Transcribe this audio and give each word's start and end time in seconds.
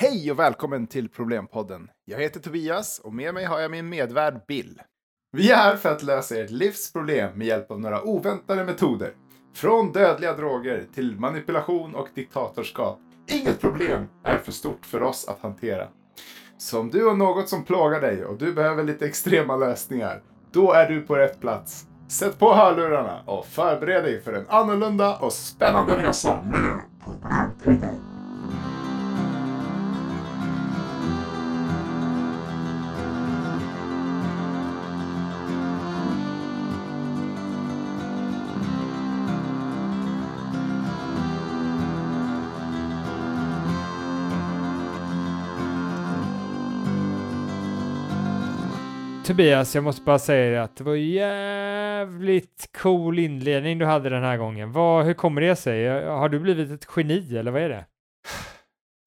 Hej 0.00 0.30
och 0.30 0.38
välkommen 0.38 0.86
till 0.86 1.08
Problempodden. 1.08 1.90
Jag 2.04 2.20
heter 2.20 2.40
Tobias 2.40 2.98
och 3.04 3.14
med 3.14 3.34
mig 3.34 3.44
har 3.44 3.60
jag 3.60 3.70
min 3.70 3.88
medvärd 3.88 4.40
Bill. 4.48 4.80
Vi 5.32 5.50
är 5.50 5.56
här 5.56 5.76
för 5.76 5.92
att 5.92 6.02
lösa 6.02 6.36
ert 6.36 6.50
livs 6.50 6.92
problem 6.92 7.38
med 7.38 7.46
hjälp 7.46 7.70
av 7.70 7.80
några 7.80 8.02
oväntade 8.02 8.64
metoder. 8.64 9.12
Från 9.54 9.92
dödliga 9.92 10.32
droger 10.32 10.86
till 10.94 11.16
manipulation 11.16 11.94
och 11.94 12.08
diktatorskap. 12.14 12.98
Inget 13.26 13.60
problem 13.60 14.06
är 14.24 14.38
för 14.38 14.52
stort 14.52 14.86
för 14.86 15.02
oss 15.02 15.28
att 15.28 15.40
hantera. 15.40 15.88
Så 16.58 16.80
om 16.80 16.90
du 16.90 17.04
har 17.04 17.14
något 17.14 17.48
som 17.48 17.64
plågar 17.64 18.00
dig 18.00 18.24
och 18.24 18.38
du 18.38 18.52
behöver 18.52 18.84
lite 18.84 19.06
extrema 19.06 19.56
lösningar, 19.56 20.22
då 20.52 20.72
är 20.72 20.88
du 20.88 21.00
på 21.00 21.16
rätt 21.16 21.40
plats. 21.40 21.86
Sätt 22.08 22.38
på 22.38 22.54
hörlurarna 22.54 23.22
och 23.26 23.46
förbered 23.46 24.04
dig 24.04 24.20
för 24.20 24.32
en 24.32 24.46
annorlunda 24.48 25.16
och 25.16 25.32
spännande 25.32 26.08
resa 26.08 26.42
med 26.42 26.80
Problempodden. 27.04 28.17
Tobias, 49.28 49.74
jag 49.74 49.84
måste 49.84 50.02
bara 50.02 50.18
säga 50.18 50.62
att 50.62 50.76
det 50.76 50.84
var 50.84 50.94
jävligt 50.94 52.70
cool 52.72 53.18
inledning 53.18 53.78
du 53.78 53.84
hade 53.84 54.08
den 54.08 54.22
här 54.22 54.36
gången. 54.36 54.72
Vad, 54.72 55.04
hur 55.04 55.14
kommer 55.14 55.40
det 55.40 55.56
sig? 55.56 56.06
Har 56.06 56.28
du 56.28 56.40
blivit 56.40 56.70
ett 56.70 56.88
geni 56.96 57.36
eller 57.36 57.50
vad 57.50 57.62
är 57.62 57.68
det? 57.68 57.86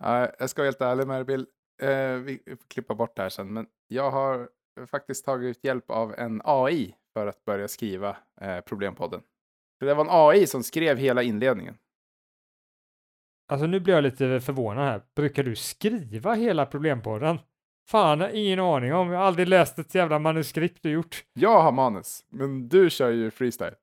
Ja, 0.03 0.31
jag 0.39 0.49
ska 0.49 0.61
vara 0.61 0.67
helt 0.67 0.81
ärlig 0.81 1.07
med 1.07 1.17
dig 1.17 1.25
Bill. 1.25 1.47
Eh, 1.81 2.13
vi 2.13 2.41
får 2.45 2.67
klippa 2.67 2.95
bort 2.95 3.15
det 3.15 3.21
här 3.21 3.29
sen, 3.29 3.53
men 3.53 3.67
jag 3.87 4.11
har 4.11 4.49
faktiskt 4.87 5.25
tagit 5.25 5.63
hjälp 5.63 5.89
av 5.89 6.15
en 6.17 6.41
AI 6.43 6.95
för 7.13 7.27
att 7.27 7.45
börja 7.45 7.67
skriva 7.67 8.17
eh, 8.41 8.61
Problempodden. 8.61 9.21
Det 9.79 9.93
var 9.93 10.05
en 10.05 10.11
AI 10.11 10.47
som 10.47 10.63
skrev 10.63 10.97
hela 10.97 11.23
inledningen. 11.23 11.77
Alltså 13.51 13.67
nu 13.67 13.79
blir 13.79 13.93
jag 13.93 14.03
lite 14.03 14.39
förvånad 14.39 14.85
här. 14.85 15.01
Brukar 15.15 15.43
du 15.43 15.55
skriva 15.55 16.33
hela 16.33 16.65
Problempodden? 16.65 17.39
Fan, 17.89 18.29
ingen 18.33 18.59
aning 18.59 18.93
om. 18.93 19.11
Jag 19.11 19.19
har 19.19 19.25
aldrig 19.25 19.47
läst 19.47 19.79
ett 19.79 19.95
jävla 19.95 20.19
manuskript 20.19 20.83
du 20.83 20.89
gjort. 20.91 21.23
Jag 21.33 21.61
har 21.61 21.71
manus, 21.71 22.23
men 22.29 22.69
du 22.69 22.89
kör 22.89 23.09
ju 23.09 23.31
freestyle. 23.31 23.75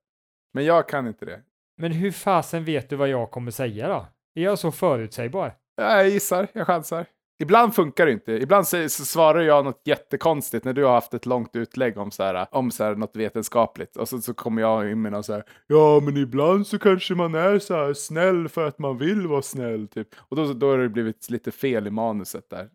Men 0.55 0.65
jag 0.65 0.89
kan 0.89 1.07
inte 1.07 1.25
det. 1.25 1.41
Men 1.77 1.93
hur 1.93 2.11
fasen 2.11 2.65
vet 2.65 2.91
du 2.91 2.97
vad 2.97 3.09
jag 3.09 3.31
kommer 3.31 3.51
säga 3.51 3.89
då? 3.89 4.07
Är 4.35 4.45
jag 4.45 4.59
så 4.59 4.73
förutsägbar? 4.73 5.55
Jag 5.77 6.09
gissar, 6.09 6.49
jag 6.53 6.67
chansar. 6.67 7.07
Ibland 7.41 7.75
funkar 7.75 8.07
det 8.07 8.13
inte. 8.13 8.33
Ibland 8.33 8.69
så 8.69 8.89
svarar 8.89 9.41
jag 9.41 9.65
något 9.65 9.83
jättekonstigt 9.85 10.65
när 10.65 10.73
du 10.73 10.85
har 10.85 10.93
haft 10.93 11.15
ett 11.15 11.27
långt 11.27 11.57
utlägg 11.57 11.99
om, 11.99 12.11
så 12.11 12.23
här, 12.23 12.47
om 12.51 12.71
så 12.71 12.85
här, 12.85 12.95
något 12.95 13.17
vetenskapligt. 13.17 13.97
Och 13.97 14.09
så, 14.09 14.21
så 14.21 14.35
kommer 14.35 14.63
jag 14.63 14.91
in 14.91 15.03
med 15.03 15.13
något 15.13 15.27
så 15.27 15.33
här, 15.33 15.45
ja 15.67 16.01
men 16.03 16.17
ibland 16.17 16.67
så 16.67 16.79
kanske 16.79 17.15
man 17.15 17.35
är 17.35 17.59
så 17.59 17.75
här 17.75 17.95
snäll 17.95 18.49
för 18.49 18.67
att 18.67 18.79
man 18.79 18.99
vill 18.99 19.27
vara 19.27 19.43
snäll. 19.43 19.89
Typ. 19.89 20.09
Och 20.19 20.37
då, 20.37 20.53
då 20.53 20.71
har 20.71 20.79
det 20.79 20.89
blivit 20.89 21.31
lite 21.31 21.51
fel 21.51 21.87
i 21.87 21.91
manuset 21.91 22.51
där. 22.51 22.69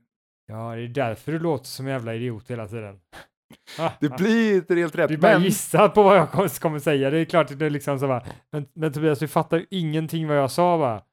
Ja, 0.46 0.76
det 0.76 0.82
är 0.82 0.88
därför 0.88 1.32
du 1.32 1.40
låter 1.40 1.66
som 1.66 1.86
en 1.86 1.92
jävla 1.92 2.16
idiot 2.16 2.52
hela 2.52 2.68
tiden. 2.68 3.00
Det 4.00 4.10
blir 4.18 4.56
inte 4.56 4.76
helt 4.76 4.96
rätt. 4.96 5.10
Du 5.10 5.18
bara 5.18 5.34
men... 5.34 5.44
gissar 5.44 5.90
på 5.90 6.04
vad 6.04 6.18
jag 6.18 6.32
kommer 6.32 6.80
säga. 6.80 7.10
Det 7.10 7.20
är 7.20 7.26
klart 7.26 7.52
att 7.52 7.60
det 7.60 7.66
är 7.66 7.70
liksom 7.70 8.00
så 8.00 8.08
bara, 8.08 8.26
men, 8.52 8.68
men 8.74 8.94
Tobias, 8.94 9.20
du 9.20 9.28
fattar 9.28 9.58
ju 9.58 9.66
ingenting 9.70 10.28
vad 10.28 10.38
jag 10.38 10.52
sa 10.52 10.78
va? 10.78 11.04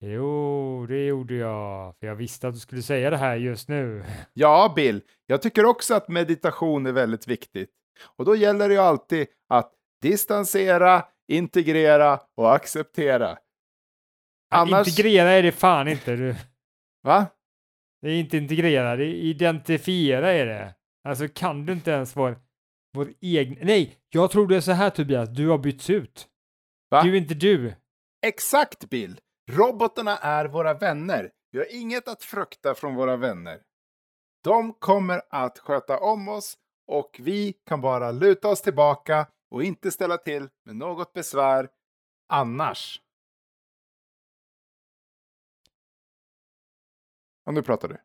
Jo, 0.00 0.86
det 0.88 1.06
gjorde 1.06 1.34
jag, 1.34 1.94
för 2.00 2.06
jag 2.06 2.14
visste 2.14 2.48
att 2.48 2.54
du 2.54 2.60
skulle 2.60 2.82
säga 2.82 3.10
det 3.10 3.16
här 3.16 3.36
just 3.36 3.68
nu. 3.68 4.04
Ja, 4.32 4.72
Bill, 4.76 5.02
jag 5.26 5.42
tycker 5.42 5.64
också 5.64 5.94
att 5.94 6.08
meditation 6.08 6.86
är 6.86 6.92
väldigt 6.92 7.26
viktigt. 7.26 7.70
Och 8.16 8.24
då 8.24 8.36
gäller 8.36 8.68
det 8.68 8.74
ju 8.74 8.80
alltid 8.80 9.26
att 9.48 9.72
distansera, 10.02 11.04
integrera 11.28 12.20
och 12.36 12.54
acceptera. 12.54 13.38
Annars... 14.50 14.88
Integrera 14.88 15.30
är 15.30 15.42
det 15.42 15.52
fan 15.52 15.88
inte 15.88 16.16
du. 16.16 16.34
Va? 17.02 17.26
Det 18.02 18.10
är 18.10 18.20
inte 18.20 18.36
integrera, 18.36 18.96
det 18.96 19.04
är 19.04 19.14
identifiera 19.14 20.32
är 20.32 20.46
det. 20.46 20.74
Alltså 21.08 21.28
kan 21.28 21.66
du 21.66 21.72
inte 21.72 21.90
ens 21.90 22.16
vår, 22.16 22.38
vår 22.94 23.14
egen... 23.20 23.58
Nej, 23.66 23.96
jag 24.08 24.30
tror 24.30 24.46
det 24.46 24.56
är 24.56 24.60
så 24.60 24.72
här 24.72 24.90
Tobias, 24.90 25.28
du 25.28 25.48
har 25.48 25.58
bytts 25.58 25.90
ut. 25.90 26.26
Va? 26.90 27.02
Du 27.02 27.12
är 27.12 27.16
inte 27.16 27.34
du. 27.34 27.74
Exakt 28.26 28.90
Bill! 28.90 29.20
Robotarna 29.50 30.16
är 30.16 30.44
våra 30.44 30.74
vänner. 30.74 31.30
Vi 31.50 31.58
har 31.58 31.66
inget 31.74 32.08
att 32.08 32.22
frukta 32.22 32.74
från 32.74 32.94
våra 32.94 33.16
vänner. 33.16 33.60
De 34.44 34.72
kommer 34.72 35.22
att 35.30 35.58
sköta 35.58 35.98
om 35.98 36.28
oss 36.28 36.58
och 36.86 37.16
vi 37.22 37.52
kan 37.66 37.80
bara 37.80 38.10
luta 38.10 38.48
oss 38.48 38.62
tillbaka 38.62 39.26
och 39.50 39.64
inte 39.64 39.90
ställa 39.90 40.16
till 40.16 40.48
med 40.64 40.76
något 40.76 41.12
besvär 41.12 41.68
annars. 42.28 43.00
Och 47.46 47.54
nu 47.54 47.62
pratar 47.62 47.88
du. 47.88 47.96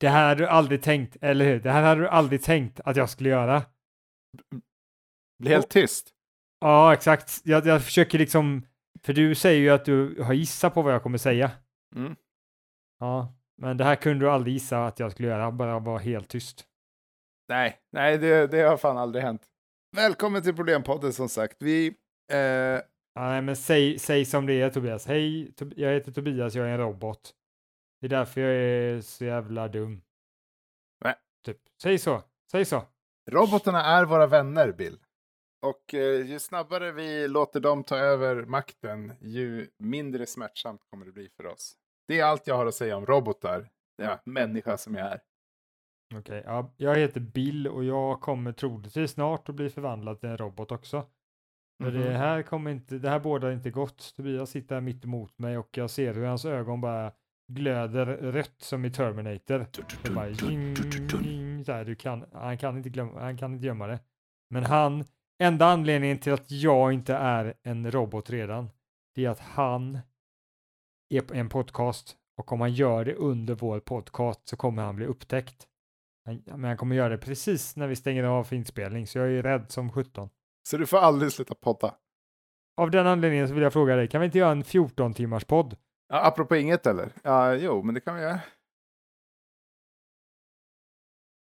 Det 0.00 0.08
här 0.08 0.28
hade 0.28 0.42
du 0.42 0.48
aldrig 0.48 0.82
tänkt, 0.82 1.16
eller 1.20 1.44
hur? 1.44 1.60
Det 1.60 1.70
här 1.70 1.82
hade 1.82 2.00
du 2.00 2.08
aldrig 2.08 2.42
tänkt 2.42 2.80
att 2.80 2.96
jag 2.96 3.10
skulle 3.10 3.28
göra. 3.28 3.62
Bli 5.38 5.50
helt 5.50 5.70
tyst. 5.70 6.10
Ja, 6.60 6.92
exakt. 6.92 7.40
Jag, 7.44 7.66
jag 7.66 7.84
försöker 7.84 8.18
liksom, 8.18 8.66
för 9.02 9.12
du 9.12 9.34
säger 9.34 9.60
ju 9.60 9.70
att 9.70 9.84
du 9.84 10.22
har 10.22 10.34
gissat 10.34 10.74
på 10.74 10.82
vad 10.82 10.94
jag 10.94 11.02
kommer 11.02 11.18
säga. 11.18 11.50
Mm. 11.96 12.16
Ja, 12.98 13.34
men 13.62 13.76
det 13.76 13.84
här 13.84 13.96
kunde 13.96 14.24
du 14.24 14.30
aldrig 14.30 14.54
gissa 14.54 14.86
att 14.86 14.98
jag 14.98 15.12
skulle 15.12 15.28
göra, 15.28 15.52
bara 15.52 15.78
vara 15.78 15.98
helt 15.98 16.28
tyst. 16.28 16.66
Nej, 17.48 17.78
nej, 17.92 18.18
det, 18.18 18.46
det 18.46 18.60
har 18.60 18.76
fan 18.76 18.98
aldrig 18.98 19.24
hänt. 19.24 19.42
Välkommen 19.96 20.42
till 20.42 20.56
Problempodden 20.56 21.12
som 21.12 21.28
sagt. 21.28 21.56
Vi... 21.62 21.94
Eh... 22.32 22.38
Ja, 23.14 23.28
nej, 23.28 23.42
men 23.42 23.56
säg, 23.56 23.98
säg 23.98 24.24
som 24.24 24.46
det 24.46 24.52
är 24.52 24.70
Tobias. 24.70 25.06
Hej, 25.06 25.52
jag 25.76 25.92
heter 25.92 26.12
Tobias, 26.12 26.54
jag 26.54 26.66
är 26.66 26.70
en 26.70 26.78
robot. 26.78 27.34
Det 28.00 28.06
är 28.06 28.08
därför 28.08 28.40
jag 28.40 28.54
är 28.54 29.00
så 29.00 29.24
jävla 29.24 29.68
dum. 29.68 30.02
Nej. 31.04 31.14
Typ. 31.44 31.58
Säg 31.82 31.98
så. 31.98 32.22
Säg 32.50 32.64
så. 32.64 32.84
Robotarna 33.30 33.84
är 33.84 34.04
våra 34.04 34.26
vänner, 34.26 34.72
Bill. 34.72 34.98
Och 35.62 35.94
eh, 35.94 36.26
ju 36.26 36.38
snabbare 36.38 36.92
vi 36.92 37.28
låter 37.28 37.60
dem 37.60 37.84
ta 37.84 37.96
över 37.96 38.44
makten, 38.44 39.12
ju 39.20 39.70
mindre 39.78 40.26
smärtsamt 40.26 40.80
kommer 40.90 41.06
det 41.06 41.12
bli 41.12 41.28
för 41.28 41.46
oss. 41.46 41.76
Det 42.08 42.20
är 42.20 42.24
allt 42.24 42.46
jag 42.46 42.56
har 42.56 42.66
att 42.66 42.74
säga 42.74 42.96
om 42.96 43.06
robotar. 43.06 43.68
Ja, 43.96 44.20
människa 44.24 44.76
som 44.76 44.94
jag 44.94 45.06
är. 45.06 45.20
Okej, 46.14 46.20
okay, 46.20 46.42
ja, 46.44 46.74
jag 46.76 46.96
heter 46.96 47.20
Bill 47.20 47.68
och 47.68 47.84
jag 47.84 48.20
kommer 48.20 48.52
troligtvis 48.52 49.10
snart 49.10 49.48
att 49.48 49.54
bli 49.54 49.70
förvandlad 49.70 50.20
till 50.20 50.28
en 50.28 50.38
robot 50.38 50.72
också. 50.72 50.96
Mm 50.96 51.92
-hmm. 51.92 51.98
det 51.98 52.10
mhm. 52.10 52.18
här 52.18 52.42
kommer 52.42 52.70
inte, 52.70 52.98
det 52.98 53.08
här 53.08 53.20
båda 53.20 53.52
inte 53.52 53.70
gott. 53.70 54.14
Tobias 54.16 54.50
sitter 54.50 54.74
här 54.74 54.82
mitt 54.82 55.04
emot 55.04 55.38
mig 55.38 55.58
och 55.58 55.68
jag 55.78 55.90
ser 55.90 56.14
hur 56.14 56.24
hans 56.24 56.44
ögon 56.44 56.80
bara 56.80 57.12
glöder 57.48 58.06
rött 58.06 58.54
som 58.58 58.84
i 58.84 58.90
Terminator. 58.90 59.66
Bara, 60.14 60.28
jing, 60.28 60.74
jing, 61.22 61.64
så 61.64 61.72
här, 61.72 61.84
du 61.84 61.94
kan, 61.94 62.24
han, 62.32 62.58
kan 62.58 62.76
inte 62.76 62.88
glömma, 62.88 63.20
han 63.20 63.36
kan 63.36 63.54
inte 63.54 63.66
gömma 63.66 63.86
det. 63.86 64.00
Men 64.50 64.64
han, 64.64 65.04
enda 65.38 65.66
anledningen 65.66 66.18
till 66.18 66.32
att 66.32 66.50
jag 66.50 66.92
inte 66.92 67.14
är 67.14 67.54
en 67.62 67.90
robot 67.90 68.30
redan, 68.30 68.70
det 69.14 69.24
är 69.24 69.30
att 69.30 69.40
han 69.40 69.98
är 71.14 71.20
på 71.20 71.34
en 71.34 71.48
podcast 71.48 72.16
och 72.36 72.52
om 72.52 72.60
han 72.60 72.72
gör 72.72 73.04
det 73.04 73.14
under 73.14 73.54
vår 73.54 73.80
podcast 73.80 74.48
så 74.48 74.56
kommer 74.56 74.82
han 74.82 74.96
bli 74.96 75.06
upptäckt. 75.06 75.66
Men 76.44 76.64
han 76.64 76.76
kommer 76.76 76.96
göra 76.96 77.08
det 77.08 77.18
precis 77.18 77.76
när 77.76 77.86
vi 77.86 77.96
stänger 77.96 78.24
av 78.24 78.44
för 78.44 78.56
inspelning, 78.56 79.06
så 79.06 79.18
jag 79.18 79.32
är 79.32 79.42
rädd 79.42 79.66
som 79.68 79.92
17. 79.92 80.28
Så 80.68 80.76
du 80.76 80.86
får 80.86 80.98
aldrig 80.98 81.32
sluta 81.32 81.54
podda? 81.54 81.94
Av 82.76 82.90
den 82.90 83.06
anledningen 83.06 83.48
så 83.48 83.54
vill 83.54 83.62
jag 83.62 83.72
fråga 83.72 83.96
dig, 83.96 84.08
kan 84.08 84.20
vi 84.20 84.24
inte 84.24 84.38
göra 84.38 84.52
en 84.52 84.64
14 84.64 85.14
timmars 85.14 85.44
podd? 85.44 85.76
Ja, 86.08 86.20
apropå 86.26 86.56
inget 86.56 86.86
eller? 86.86 87.12
Ja, 87.22 87.54
jo, 87.54 87.82
men 87.82 87.94
det 87.94 88.00
kan 88.00 88.14
vi 88.14 88.22
göra. 88.22 88.40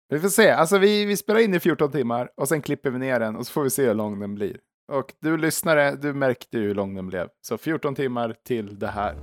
Vi 0.08 0.20
får 0.20 0.28
se. 0.28 0.50
Alltså 0.50 0.78
vi, 0.78 1.04
vi 1.04 1.16
spelar 1.16 1.40
in 1.40 1.54
i 1.54 1.60
14 1.60 1.90
timmar 1.90 2.30
och 2.36 2.48
sen 2.48 2.62
klipper 2.62 2.90
vi 2.90 2.98
ner 2.98 3.20
den 3.20 3.36
och 3.36 3.46
så 3.46 3.52
får 3.52 3.62
vi 3.62 3.70
se 3.70 3.86
hur 3.86 3.94
lång 3.94 4.20
den 4.20 4.34
blir. 4.34 4.60
Och 4.92 5.14
du 5.20 5.36
lyssnare, 5.36 5.96
du 5.96 6.12
märkte 6.12 6.58
ju 6.58 6.62
hur 6.62 6.74
lång 6.74 6.94
den 6.94 7.06
blev. 7.06 7.28
Så 7.40 7.58
14 7.58 7.94
timmar 7.94 8.36
till 8.44 8.78
det 8.78 8.86
här. 8.86 9.16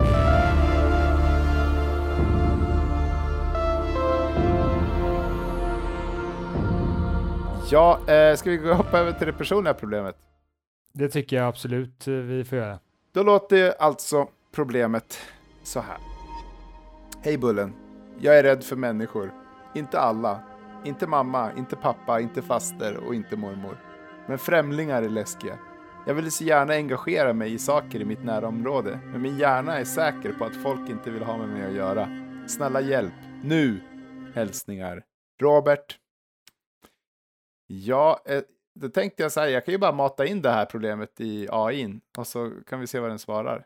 Ja, 7.71 8.07
eh, 8.07 8.35
ska 8.35 8.49
vi 8.49 8.73
hoppa 8.73 8.99
över 8.99 9.11
till 9.11 9.27
det 9.27 9.33
personliga 9.33 9.73
problemet? 9.73 10.15
Det 10.93 11.09
tycker 11.09 11.35
jag 11.35 11.47
absolut 11.47 12.07
eh, 12.07 12.13
vi 12.13 12.43
får 12.43 12.57
göra. 12.57 12.79
Då 13.13 13.23
låter 13.23 13.73
alltså 13.79 14.27
problemet 14.51 15.19
så 15.63 15.79
här. 15.79 15.97
Hej 17.21 17.37
Bullen. 17.37 17.73
Jag 18.19 18.39
är 18.39 18.43
rädd 18.43 18.63
för 18.63 18.75
människor. 18.75 19.33
Inte 19.75 19.99
alla. 19.99 20.39
Inte 20.85 21.07
mamma, 21.07 21.51
inte 21.57 21.75
pappa, 21.75 22.19
inte 22.19 22.41
faster 22.41 22.97
och 22.97 23.15
inte 23.15 23.37
mormor. 23.37 23.77
Men 24.27 24.37
främlingar 24.37 25.03
är 25.03 25.09
läskiga. 25.09 25.59
Jag 26.07 26.13
vill 26.13 26.31
så 26.31 26.43
gärna 26.43 26.73
engagera 26.73 27.33
mig 27.33 27.53
i 27.53 27.59
saker 27.59 28.01
i 28.01 28.05
mitt 28.05 28.23
närområde, 28.23 28.99
men 29.11 29.21
min 29.21 29.37
hjärna 29.37 29.77
är 29.77 29.85
säker 29.85 30.33
på 30.33 30.45
att 30.45 30.55
folk 30.55 30.89
inte 30.89 31.11
vill 31.11 31.23
ha 31.23 31.37
med 31.37 31.49
mig 31.49 31.65
att 31.65 31.73
göra. 31.73 32.09
Snälla 32.47 32.81
hjälp. 32.81 33.13
Nu! 33.43 33.81
Hälsningar. 34.35 35.03
Robert. 35.41 35.97
Ja, 37.67 38.21
eh, 38.25 38.41
då 38.75 38.89
tänkte 38.89 39.23
jag 39.23 39.31
så 39.31 39.39
här, 39.39 39.47
jag 39.47 39.65
kan 39.65 39.71
ju 39.71 39.77
bara 39.77 39.91
mata 39.91 40.25
in 40.25 40.41
det 40.41 40.49
här 40.49 40.65
problemet 40.65 41.21
i 41.21 41.47
AI 41.51 41.99
och 42.17 42.27
så 42.27 42.51
kan 42.67 42.79
vi 42.79 42.87
se 42.87 42.99
vad 42.99 43.09
den 43.09 43.19
svarar. 43.19 43.65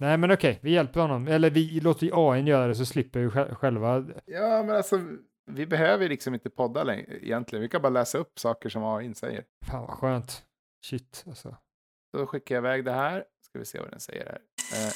Nej, 0.00 0.16
men 0.18 0.30
okej, 0.32 0.58
vi 0.62 0.70
hjälper 0.70 1.00
honom. 1.00 1.28
Eller 1.28 1.50
vi 1.50 1.80
låter 1.80 2.06
ju 2.06 2.12
AI 2.14 2.40
göra 2.42 2.66
det 2.66 2.74
så 2.74 2.86
slipper 2.86 3.20
vi 3.20 3.26
sj- 3.28 3.54
själva. 3.54 4.04
Ja, 4.24 4.62
men 4.62 4.76
alltså, 4.76 5.00
vi 5.50 5.66
behöver 5.66 6.08
liksom 6.08 6.34
inte 6.34 6.50
podda 6.50 6.84
längre 6.84 7.18
egentligen. 7.24 7.62
Vi 7.62 7.68
kan 7.68 7.82
bara 7.82 7.88
läsa 7.88 8.18
upp 8.18 8.38
saker 8.38 8.68
som 8.68 8.84
AI 8.84 9.14
säger. 9.14 9.44
Fan 9.70 9.80
vad 9.86 9.90
skönt. 9.90 10.42
Shit 10.84 11.24
alltså. 11.26 11.56
Då 12.12 12.26
skickar 12.26 12.54
jag 12.54 12.62
iväg 12.62 12.84
det 12.84 12.92
här. 12.92 13.24
Ska 13.46 13.58
vi 13.58 13.64
se 13.64 13.80
vad 13.80 13.90
den 13.90 14.00
säger 14.00 14.24
här. 14.26 14.40
Eh. 14.72 14.92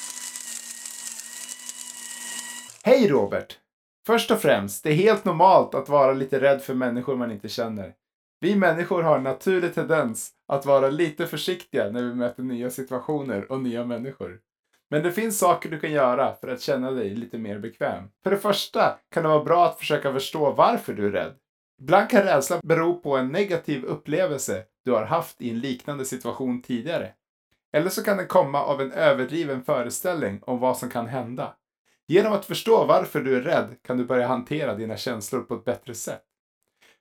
Hej 2.83 3.07
Robert! 3.07 3.59
Först 4.05 4.31
och 4.31 4.39
främst, 4.41 4.83
det 4.83 4.89
är 4.89 4.95
helt 4.95 5.25
normalt 5.25 5.75
att 5.75 5.89
vara 5.89 6.13
lite 6.13 6.41
rädd 6.41 6.61
för 6.61 6.73
människor 6.73 7.15
man 7.15 7.31
inte 7.31 7.49
känner. 7.49 7.93
Vi 8.39 8.55
människor 8.55 9.03
har 9.03 9.17
en 9.17 9.23
naturlig 9.23 9.73
tendens 9.73 10.31
att 10.47 10.65
vara 10.65 10.89
lite 10.89 11.27
försiktiga 11.27 11.89
när 11.89 12.03
vi 12.03 12.13
möter 12.13 12.43
nya 12.43 12.69
situationer 12.69 13.51
och 13.51 13.61
nya 13.61 13.85
människor. 13.85 14.39
Men 14.93 15.03
det 15.03 15.11
finns 15.11 15.39
saker 15.39 15.69
du 15.69 15.79
kan 15.79 15.91
göra 15.91 16.35
för 16.35 16.47
att 16.47 16.61
känna 16.61 16.91
dig 16.91 17.09
lite 17.09 17.37
mer 17.37 17.59
bekväm. 17.59 18.03
För 18.23 18.31
det 18.31 18.37
första 18.37 18.99
kan 19.11 19.23
det 19.23 19.29
vara 19.29 19.43
bra 19.43 19.65
att 19.65 19.79
försöka 19.79 20.13
förstå 20.13 20.51
varför 20.51 20.93
du 20.93 21.07
är 21.07 21.11
rädd. 21.11 21.33
Ibland 21.81 22.09
kan 22.09 22.23
rädslan 22.23 22.61
bero 22.63 22.99
på 22.99 23.17
en 23.17 23.27
negativ 23.27 23.85
upplevelse 23.85 24.63
du 24.85 24.91
har 24.91 25.05
haft 25.05 25.41
i 25.41 25.49
en 25.49 25.59
liknande 25.59 26.05
situation 26.05 26.61
tidigare. 26.61 27.11
Eller 27.73 27.89
så 27.89 28.03
kan 28.03 28.17
den 28.17 28.27
komma 28.27 28.63
av 28.63 28.81
en 28.81 28.91
överdriven 28.91 29.63
föreställning 29.63 30.39
om 30.43 30.59
vad 30.59 30.77
som 30.77 30.89
kan 30.89 31.07
hända. 31.07 31.53
Genom 32.07 32.33
att 32.33 32.45
förstå 32.45 32.85
varför 32.85 33.21
du 33.21 33.35
är 33.35 33.41
rädd 33.41 33.75
kan 33.83 33.97
du 33.97 34.05
börja 34.05 34.27
hantera 34.27 34.75
dina 34.75 34.97
känslor 34.97 35.41
på 35.41 35.53
ett 35.53 35.65
bättre 35.65 35.95
sätt. 35.95 36.23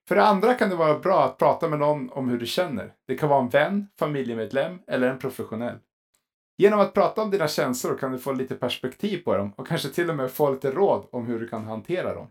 För 0.09 0.15
det 0.15 0.25
andra 0.25 0.55
kan 0.55 0.71
det 0.71 0.77
vara 0.77 0.99
bra 0.99 1.25
att 1.25 1.39
prata 1.39 1.69
med 1.69 1.79
någon 1.79 2.11
om 2.11 2.29
hur 2.29 2.39
du 2.39 2.47
känner. 2.47 2.93
Det 3.07 3.15
kan 3.15 3.29
vara 3.29 3.43
en 3.43 3.49
vän, 3.49 3.89
familjemedlem 3.99 4.79
eller 4.87 5.09
en 5.09 5.19
professionell. 5.19 5.79
Genom 6.63 6.81
att 6.81 6.95
prata 6.95 7.23
om 7.23 7.31
dina 7.31 7.49
känslor 7.49 7.99
kan 7.99 8.13
du 8.13 8.19
få 8.19 8.33
lite 8.33 8.55
perspektiv 8.55 9.25
på 9.25 9.37
dem 9.37 9.53
och 9.57 9.67
kanske 9.67 9.89
till 9.89 10.11
och 10.11 10.17
med 10.17 10.31
få 10.31 10.51
lite 10.51 10.71
råd 10.71 11.07
om 11.11 11.27
hur 11.27 11.41
du 11.41 11.49
kan 11.49 11.65
hantera 11.65 12.15
dem. 12.15 12.27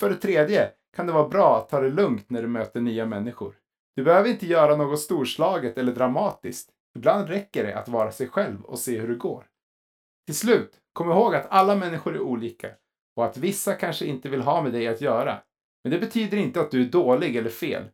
För 0.00 0.10
det 0.10 0.16
tredje 0.16 0.70
kan 0.96 1.06
det 1.06 1.12
vara 1.12 1.28
bra 1.28 1.58
att 1.58 1.68
ta 1.68 1.80
det 1.80 1.90
lugnt 1.90 2.30
när 2.30 2.42
du 2.42 2.48
möter 2.48 2.80
nya 2.80 3.06
människor. 3.06 3.54
Du 3.96 4.04
behöver 4.04 4.28
inte 4.28 4.46
göra 4.46 4.76
något 4.76 5.00
storslaget 5.00 5.78
eller 5.78 5.92
dramatiskt. 5.92 6.70
Ibland 6.96 7.28
räcker 7.28 7.66
det 7.66 7.78
att 7.78 7.88
vara 7.88 8.12
sig 8.12 8.28
själv 8.28 8.64
och 8.64 8.78
se 8.78 8.98
hur 9.00 9.08
det 9.08 9.14
går. 9.14 9.44
Till 10.26 10.36
slut, 10.36 10.80
kom 10.92 11.10
ihåg 11.10 11.34
att 11.34 11.46
alla 11.50 11.76
människor 11.76 12.14
är 12.14 12.20
olika 12.20 12.70
och 13.16 13.24
att 13.24 13.36
vissa 13.36 13.74
kanske 13.74 14.06
inte 14.06 14.28
vill 14.28 14.42
ha 14.42 14.62
med 14.62 14.72
dig 14.72 14.88
att 14.88 15.00
göra. 15.00 15.38
Men 15.84 15.90
det 15.90 15.98
betyder 15.98 16.36
inte 16.36 16.60
att 16.60 16.70
du 16.70 16.82
är 16.82 16.88
dålig 16.88 17.36
eller 17.36 17.50
fel. 17.50 17.84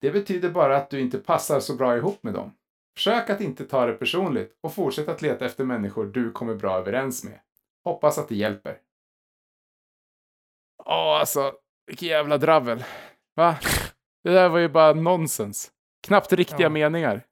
Det 0.00 0.10
betyder 0.10 0.50
bara 0.50 0.76
att 0.76 0.90
du 0.90 1.00
inte 1.00 1.18
passar 1.18 1.60
så 1.60 1.74
bra 1.74 1.96
ihop 1.96 2.22
med 2.22 2.34
dem. 2.34 2.52
Försök 2.96 3.30
att 3.30 3.40
inte 3.40 3.64
ta 3.64 3.86
det 3.86 3.92
personligt 3.92 4.58
och 4.62 4.74
fortsätt 4.74 5.08
att 5.08 5.22
leta 5.22 5.46
efter 5.46 5.64
människor 5.64 6.06
du 6.06 6.32
kommer 6.32 6.54
bra 6.54 6.78
överens 6.78 7.24
med. 7.24 7.40
Hoppas 7.84 8.18
att 8.18 8.28
det 8.28 8.34
hjälper. 8.36 8.78
Ja, 10.84 11.18
alltså, 11.20 11.52
vilken 11.86 12.08
jävla 12.08 12.38
dravel. 12.38 12.84
Va? 13.36 13.56
Det 14.24 14.30
där 14.30 14.48
var 14.48 14.58
ju 14.58 14.68
bara 14.68 14.94
nonsens. 14.94 15.70
Knappt 16.06 16.32
riktiga 16.32 16.60
Ja. 16.66 16.68
meningar. 16.68 17.22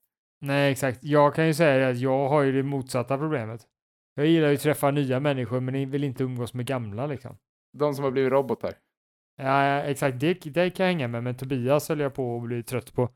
Nej, 0.40 0.72
exakt. 0.72 0.98
Jag 1.02 1.34
kan 1.34 1.46
ju 1.46 1.54
säga 1.54 1.88
att 1.88 1.98
jag 1.98 2.28
har 2.28 2.42
ju 2.42 2.52
det 2.52 2.62
motsatta 2.62 3.18
problemet. 3.18 3.66
Jag 4.14 4.26
gillar 4.26 4.48
ju 4.48 4.54
att 4.54 4.60
träffa 4.60 4.90
nya 4.90 5.20
människor, 5.20 5.60
men 5.60 5.90
vill 5.90 6.04
inte 6.04 6.22
umgås 6.22 6.54
med 6.54 6.66
gamla 6.66 7.06
liksom. 7.06 7.36
De 7.78 7.94
som 7.94 8.04
har 8.04 8.10
blivit 8.10 8.32
robotar. 8.32 8.74
Ja, 9.36 9.82
exakt. 9.82 10.20
Det, 10.20 10.34
det 10.34 10.70
kan 10.70 10.86
jag 10.86 10.92
hänga 10.92 11.08
med, 11.08 11.22
men 11.22 11.36
Tobias 11.36 11.88
höll 11.88 12.00
jag 12.00 12.14
på 12.14 12.36
att 12.36 12.42
bli 12.42 12.62
trött 12.62 12.94
på. 12.94 13.08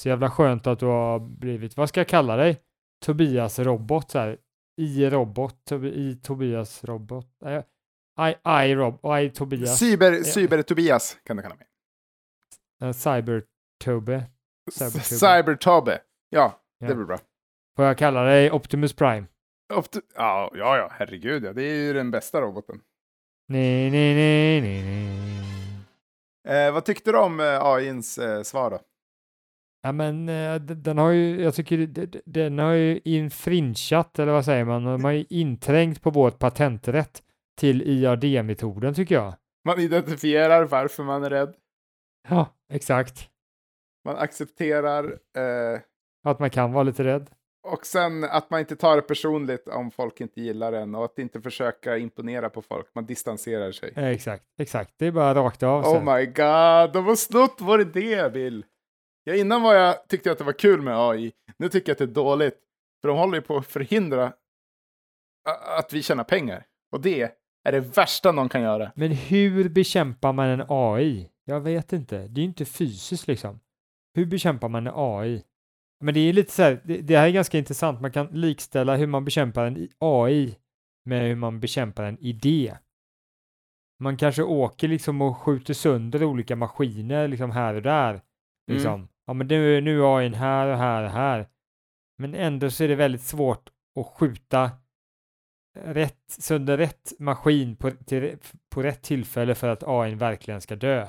Så 0.00 0.08
jävla 0.08 0.30
skönt 0.30 0.66
att 0.66 0.78
du 0.78 0.86
har 0.86 1.18
blivit, 1.20 1.76
vad 1.76 1.88
ska 1.88 2.00
jag 2.00 2.08
kalla 2.08 2.36
dig? 2.36 2.60
Tobias 3.04 3.58
robot 3.58 4.10
så 4.10 4.18
här. 4.18 4.38
I 4.80 5.10
robot, 5.10 5.72
i 5.72 6.14
Tobias 6.22 6.84
robot. 6.84 7.26
I, 8.20 8.50
I, 8.70 8.74
rob, 8.74 9.18
I 9.22 9.30
Tobias. 9.30 9.78
Cyber, 9.78 10.12
Cyber-Tobias 10.12 11.16
kan 11.24 11.36
du 11.36 11.42
kalla 11.42 11.54
mig. 11.54 11.66
Uh, 12.82 12.92
cyber 12.92 13.42
Tobe. 13.84 14.24
Cyber-Tobbe. 14.72 15.00
Cyber-Tobbe. 15.00 15.98
Ja, 16.30 16.60
Ja. 16.78 16.88
det 16.88 16.94
blir 16.94 17.04
bra. 17.06 17.18
Får 17.76 17.84
jag 17.84 17.98
kalla 17.98 18.22
dig 18.22 18.50
Optimus 18.50 18.92
Prime? 18.92 19.26
Opt- 19.74 20.00
ja, 20.14 20.50
ja, 20.54 20.76
ja, 20.76 20.88
herregud 20.92 21.44
ja. 21.44 21.52
Det 21.52 21.62
är 21.62 21.74
ju 21.74 21.92
den 21.92 22.10
bästa 22.10 22.40
roboten. 22.40 22.80
Nej, 23.48 23.90
nej, 23.90 24.14
nej, 24.14 24.60
nej, 24.60 24.82
nej. 24.82 26.66
Eh, 26.66 26.72
vad 26.72 26.84
tyckte 26.84 27.12
du 27.12 27.18
om 27.18 27.40
eh, 27.40 27.62
AIns 27.64 28.18
eh, 28.18 28.42
svar 28.42 28.70
då? 28.70 28.80
Ja, 29.84 29.92
men 29.92 30.28
eh, 30.28 30.54
den 30.60 30.98
har 30.98 31.10
ju, 31.10 31.42
jag 31.42 31.54
tycker 31.54 31.88
den 32.24 32.58
har 32.58 32.72
ju 32.72 33.00
infringat, 33.04 34.18
eller 34.18 34.32
vad 34.32 34.44
säger 34.44 34.64
man, 34.64 34.84
de 34.84 35.04
har 35.04 35.12
ju 35.12 35.24
inträngt 35.30 36.02
på 36.02 36.10
vårt 36.10 36.38
patenträtt 36.38 37.22
till 37.58 37.82
IAD-metoden 37.82 38.94
tycker 38.94 39.14
jag. 39.14 39.34
Man 39.64 39.80
identifierar 39.80 40.64
varför 40.64 41.02
man 41.02 41.24
är 41.24 41.30
rädd. 41.30 41.54
Ja, 42.28 42.46
exakt. 42.72 43.28
Man 44.04 44.16
accepterar 44.16 45.04
eh, 45.36 45.80
Att 46.24 46.38
man 46.38 46.50
kan 46.50 46.72
vara 46.72 46.82
lite 46.84 47.04
rädd. 47.04 47.30
och 47.68 47.86
sen 47.86 48.24
att 48.24 48.50
man 48.50 48.60
inte 48.60 48.76
tar 48.76 48.96
det 48.96 49.02
personligt 49.02 49.68
om 49.68 49.90
folk 49.90 50.20
inte 50.20 50.40
gillar 50.40 50.72
en 50.72 50.94
och 50.94 51.04
att 51.04 51.18
inte 51.18 51.40
försöka 51.40 51.96
imponera 51.98 52.50
på 52.50 52.62
folk. 52.62 52.86
Man 52.94 53.06
distanserar 53.06 53.72
sig. 53.72 53.92
Exakt, 53.96 54.44
exakt. 54.58 54.94
Det 54.98 55.06
är 55.06 55.12
bara 55.12 55.34
rakt 55.34 55.62
av. 55.62 55.84
Oh 55.84 56.14
my 56.16 56.26
god, 56.26 56.92
de 56.92 57.04
har 57.06 57.16
snott 57.16 57.56
vår 57.60 57.80
idé, 57.80 58.30
Bill. 58.30 58.64
Ja, 59.24 59.34
innan 59.34 59.62
var 59.62 59.74
jag, 59.74 60.08
tyckte 60.08 60.28
jag 60.28 60.32
att 60.32 60.38
det 60.38 60.44
var 60.44 60.52
kul 60.52 60.82
med 60.82 60.98
AI. 60.98 61.32
Nu 61.56 61.68
tycker 61.68 61.90
jag 61.90 61.94
att 61.94 61.98
det 61.98 62.04
är 62.04 62.24
dåligt. 62.24 62.58
För 63.00 63.08
de 63.08 63.18
håller 63.18 63.34
ju 63.34 63.42
på 63.42 63.56
att 63.56 63.66
förhindra 63.66 64.32
att 65.78 65.92
vi 65.92 66.02
tjänar 66.02 66.24
pengar. 66.24 66.66
Och 66.92 67.00
det 67.00 67.30
är 67.64 67.72
det 67.72 67.80
värsta 67.80 68.32
någon 68.32 68.48
kan 68.48 68.62
göra. 68.62 68.92
Men 68.94 69.10
hur 69.12 69.68
bekämpar 69.68 70.32
man 70.32 70.48
en 70.48 70.64
AI? 70.68 71.30
Jag 71.44 71.60
vet 71.60 71.92
inte. 71.92 72.16
Det 72.16 72.40
är 72.40 72.42
ju 72.42 72.48
inte 72.48 72.64
fysiskt 72.64 73.26
liksom. 73.26 73.60
Hur 74.14 74.26
bekämpar 74.26 74.68
man 74.68 74.86
en 74.86 74.92
AI? 74.96 75.42
Men 76.00 76.14
det 76.14 76.20
är 76.20 76.32
lite 76.32 76.52
så 76.52 76.62
här, 76.62 76.80
det, 76.84 77.00
det 77.00 77.16
här 77.16 77.26
är 77.26 77.32
ganska 77.32 77.58
intressant. 77.58 78.00
Man 78.00 78.12
kan 78.12 78.26
likställa 78.26 78.96
hur 78.96 79.06
man 79.06 79.24
bekämpar 79.24 79.66
en 79.66 79.88
AI 79.98 80.56
med 81.04 81.22
hur 81.22 81.36
man 81.36 81.60
bekämpar 81.60 82.04
en 82.04 82.18
idé. 82.18 82.76
Man 84.00 84.16
kanske 84.16 84.42
åker 84.42 84.88
liksom 84.88 85.22
och 85.22 85.38
skjuter 85.38 85.74
sönder 85.74 86.24
olika 86.24 86.56
maskiner 86.56 87.28
liksom 87.28 87.50
här 87.50 87.74
och 87.74 87.82
där. 87.82 88.20
Liksom. 88.72 89.08
Ja, 89.26 89.32
men 89.32 89.46
nu, 89.46 89.80
nu 89.80 90.00
är 90.02 90.16
AI 90.18 90.28
här 90.28 90.66
och 90.66 90.78
här 90.78 91.02
och 91.02 91.10
här. 91.10 91.48
Men 92.18 92.34
ändå 92.34 92.70
så 92.70 92.84
är 92.84 92.88
det 92.88 92.94
väldigt 92.94 93.22
svårt 93.22 93.70
att 94.00 94.06
skjuta 94.06 94.70
rätt, 95.78 96.20
sönder 96.28 96.78
rätt 96.78 97.12
maskin 97.18 97.76
på, 97.76 97.90
till, 97.90 98.38
på 98.70 98.82
rätt 98.82 99.02
tillfälle 99.02 99.54
för 99.54 99.68
att 99.68 99.82
AI 99.86 100.14
verkligen 100.14 100.60
ska 100.60 100.76
dö. 100.76 101.08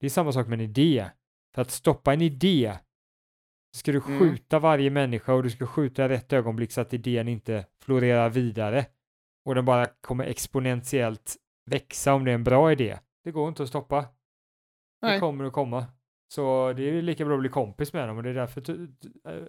Det 0.00 0.06
är 0.06 0.10
samma 0.10 0.32
sak 0.32 0.46
med 0.46 0.60
en 0.60 0.64
idé. 0.64 1.10
För 1.54 1.62
att 1.62 1.70
stoppa 1.70 2.12
en 2.12 2.20
idé 2.22 2.78
ska 3.76 3.92
du 3.92 4.02
Mm. 4.06 4.18
skjuta 4.18 4.58
varje 4.58 4.90
människa 4.90 5.32
och 5.34 5.42
du 5.42 5.50
ska 5.50 5.66
skjuta 5.66 6.04
i 6.04 6.08
rätt 6.08 6.32
ögonblick 6.32 6.72
så 6.72 6.80
att 6.80 6.94
idén 6.94 7.28
inte 7.28 7.66
florerar 7.80 8.30
vidare 8.30 8.86
och 9.44 9.54
den 9.54 9.64
bara 9.64 9.86
kommer 9.86 10.24
exponentiellt 10.24 11.36
växa 11.70 12.14
om 12.14 12.24
det 12.24 12.30
är 12.30 12.34
en 12.34 12.44
bra 12.44 12.72
idé. 12.72 12.98
Det 13.24 13.30
går 13.30 13.48
inte 13.48 13.62
att 13.62 13.68
stoppa. 13.68 14.00
Det 14.00 14.06
Nej. 15.06 15.20
kommer 15.20 15.44
att 15.44 15.52
komma. 15.52 15.86
Så 16.32 16.72
det 16.72 16.82
är 16.82 17.02
lika 17.02 17.24
bra 17.24 17.34
att 17.34 17.40
bli 17.40 17.48
kompis 17.48 17.92
med 17.92 18.08
dem 18.08 18.16
och 18.16 18.22
det 18.22 18.30
är 18.30 18.34
därför 18.34 18.60
äh, 19.28 19.44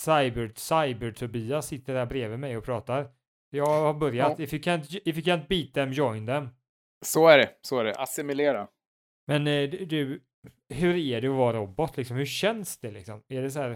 Cyber, 0.00 0.48
Cyber-Tobias 0.56 1.62
sitter 1.62 1.94
där 1.94 2.06
bredvid 2.06 2.38
mig 2.38 2.56
och 2.56 2.64
pratar. 2.64 3.08
Jag 3.50 3.66
har 3.66 3.94
börjat. 3.94 4.38
Ja. 4.38 4.44
If, 4.44 4.52
you 4.54 4.62
can't, 4.62 5.00
if 5.04 5.16
you 5.16 5.22
can't 5.36 5.48
beat 5.48 5.74
them, 5.74 5.92
join 5.92 6.26
them. 6.26 6.48
Så 7.04 7.28
är 7.28 7.38
det, 7.38 7.50
så 7.62 7.78
är 7.78 7.84
det. 7.84 7.94
Assimilera. 7.94 8.68
Men 9.26 9.46
eh, 9.46 9.70
du- 9.70 9.84
du, 9.86 10.20
hur 10.68 10.96
är 10.96 11.20
det 11.20 11.28
att 11.28 11.34
vara 11.34 11.56
robot 11.56 11.96
liksom? 11.96 12.16
Hur 12.16 12.26
känns 12.26 12.78
det 12.78 12.90
liksom? 12.90 13.22
Är 13.28 13.42
det 13.42 13.50
så 13.50 13.60
här, 13.60 13.70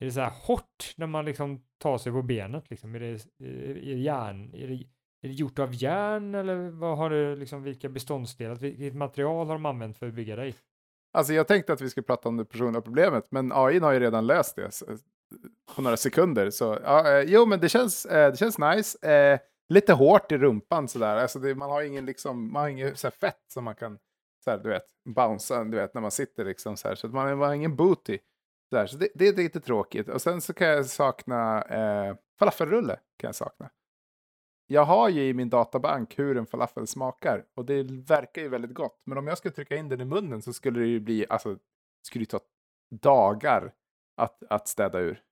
är 0.00 0.04
det 0.04 0.10
så 0.10 0.20
här 0.20 0.32
hårt 0.42 0.94
när 0.96 1.06
man 1.06 1.24
liksom 1.24 1.64
tar 1.78 1.98
sig 1.98 2.12
på 2.12 2.22
benet 2.22 2.70
liksom? 2.70 2.94
Är 2.94 3.00
det, 3.00 3.06
är 3.44 3.74
det 3.74 3.98
järn? 4.00 4.54
Är 4.54 4.68
det, 4.68 4.74
är 5.22 5.28
det 5.28 5.34
gjort 5.34 5.58
av 5.58 5.74
järn 5.74 6.34
eller 6.34 6.70
vad 6.70 6.98
har 6.98 7.10
du 7.10 7.36
liksom, 7.36 7.62
vilka 7.62 7.88
beståndsdelar? 7.88 8.54
Vilket 8.54 8.94
material 8.94 9.46
har 9.46 9.54
de 9.54 9.66
använt 9.66 9.98
för 9.98 10.08
att 10.08 10.14
bygga 10.14 10.36
dig? 10.36 10.54
Alltså 11.14 11.32
jag 11.32 11.48
tänkte 11.48 11.72
att 11.72 11.80
vi 11.80 11.90
skulle 11.90 12.04
prata 12.04 12.28
om 12.28 12.36
det 12.36 12.44
personliga 12.44 12.82
problemet, 12.82 13.26
men 13.30 13.52
AI 13.52 13.78
har 13.78 13.92
ju 13.92 14.00
redan 14.00 14.26
löst 14.26 14.56
det 14.56 14.62
eh, 14.62 14.96
på 15.74 15.82
några 15.82 15.96
sekunder. 15.96 16.50
Så 16.50 16.78
ja, 16.84 17.10
eh, 17.10 17.24
jo, 17.26 17.46
men 17.46 17.60
det 17.60 17.68
känns, 17.68 18.06
eh, 18.06 18.30
det 18.30 18.36
känns 18.36 18.58
nice. 18.58 19.08
Eh, 19.08 19.38
lite 19.68 19.92
hårt 19.92 20.32
i 20.32 20.38
rumpan 20.38 20.88
sådär. 20.88 21.16
Alltså 21.16 21.38
det, 21.38 21.54
man 21.54 21.70
har 21.70 21.82
ingen 21.82 22.06
liksom, 22.06 22.52
man 22.52 22.62
har 22.62 22.68
inget 22.68 22.98
så 22.98 23.06
här 23.06 23.12
fett 23.12 23.44
som 23.52 23.64
man 23.64 23.74
kan, 23.74 23.98
så 24.44 24.50
här, 24.50 24.58
du 24.58 24.68
vet, 24.68 24.86
bouncea, 25.04 25.64
du 25.64 25.76
vet, 25.76 25.94
när 25.94 26.00
man 26.00 26.10
sitter 26.10 26.44
liksom 26.44 26.76
så 26.76 26.88
här. 26.88 26.94
Så 26.94 27.06
att 27.06 27.12
man, 27.12 27.38
man 27.38 27.48
har 27.48 27.54
ingen 27.54 27.76
booty. 27.76 28.18
Så, 28.70 28.86
så 28.86 28.96
det, 28.96 29.08
det 29.14 29.28
är 29.28 29.32
lite 29.32 29.60
tråkigt. 29.60 30.08
Och 30.08 30.22
sen 30.22 30.40
så 30.40 30.52
kan 30.52 30.68
jag 30.68 30.86
sakna 30.86 31.62
eh, 31.62 32.16
falafelrulle, 32.38 32.96
kan 33.16 33.28
jag 33.28 33.34
sakna 33.34 33.70
jag 34.66 34.84
har 34.84 35.08
ju 35.08 35.28
i 35.28 35.34
min 35.34 35.50
databank 35.50 36.18
hur 36.18 36.36
en 36.36 36.46
falafel 36.46 36.86
smakar 36.86 37.44
och 37.56 37.64
det 37.64 37.82
verkar 37.90 38.42
ju 38.42 38.48
väldigt 38.48 38.74
gott. 38.74 39.02
Men 39.06 39.18
om 39.18 39.26
jag 39.26 39.38
skulle 39.38 39.54
trycka 39.54 39.76
in 39.76 39.88
den 39.88 40.00
i 40.00 40.04
munnen 40.04 40.42
så 40.42 40.52
skulle 40.52 40.80
det 40.80 40.86
ju 40.86 41.00
bli, 41.00 41.26
alltså, 41.28 41.58
skulle 42.06 42.26
ta 42.26 42.40
dagar 43.02 43.72
att, 44.16 44.42
att 44.50 44.68
städa 44.68 44.98
ur. 44.98 45.22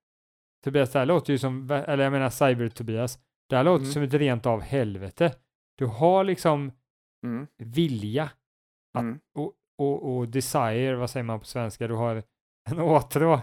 Tobias, 0.65 0.93
det 0.93 0.99
här 0.99 1.07
låter 1.07 1.33
ju 1.33 1.39
som, 1.39 1.71
eller 1.71 2.05
jag 2.05 2.13
menar 2.13 2.29
Cyber-Tobias, 2.29 3.19
det 3.49 3.57
här 3.57 3.65
låter 3.65 3.83
Mm. 3.83 3.93
som 3.93 4.03
ett 4.03 4.15
rent 4.15 4.47
av 4.47 4.61
helvete. 4.61 5.35
Du 5.79 5.87
har 5.87 6.25
liksom 6.25 6.73
Mm. 7.27 7.47
vilja 7.59 8.31
Att- 8.95 9.03
Mm. 9.03 9.21
och, 9.35 9.53
och, 9.79 10.17
och 10.17 10.29
desire, 10.29 10.97
vad 10.97 11.11
säger 11.11 11.25
man 11.25 11.41
på 11.41 11.47
svenska? 11.47 11.89
Du 11.89 11.95
har 11.95 12.23
en 12.71 12.81
åtrå 12.81 13.41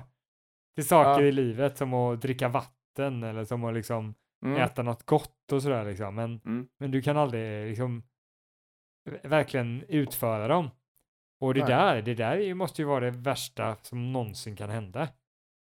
till 0.75 0.87
saker 0.87 1.21
Ja. 1.21 1.27
i 1.27 1.31
livet 1.31 1.77
som 1.77 1.93
att 1.93 2.21
dricka 2.21 2.47
vatten 2.49 3.23
eller 3.23 3.43
som 3.45 3.63
att 3.63 3.73
liksom 3.73 4.13
Mm. 4.45 4.61
äta 4.61 4.83
något 4.83 5.03
gott 5.05 5.51
och 5.51 5.61
sådär 5.63 5.85
liksom. 5.85 6.15
Men, 6.15 6.41
Mm. 6.45 6.67
men 6.79 6.91
du 6.91 7.01
kan 7.01 7.17
aldrig 7.17 7.69
liksom 7.69 8.03
v- 9.09 9.19
verkligen 9.23 9.83
utföra 9.87 10.47
dem. 10.47 10.69
Och 11.41 11.53
det 11.53 11.59
Nej. 11.59 11.69
där, 11.69 12.01
det 12.01 12.13
där 12.15 12.53
måste 12.53 12.81
ju 12.81 12.85
vara 12.87 12.99
det 13.05 13.11
värsta 13.11 13.75
som 13.81 14.13
någonsin 14.13 14.55
kan 14.55 14.69
hända. 14.69 15.07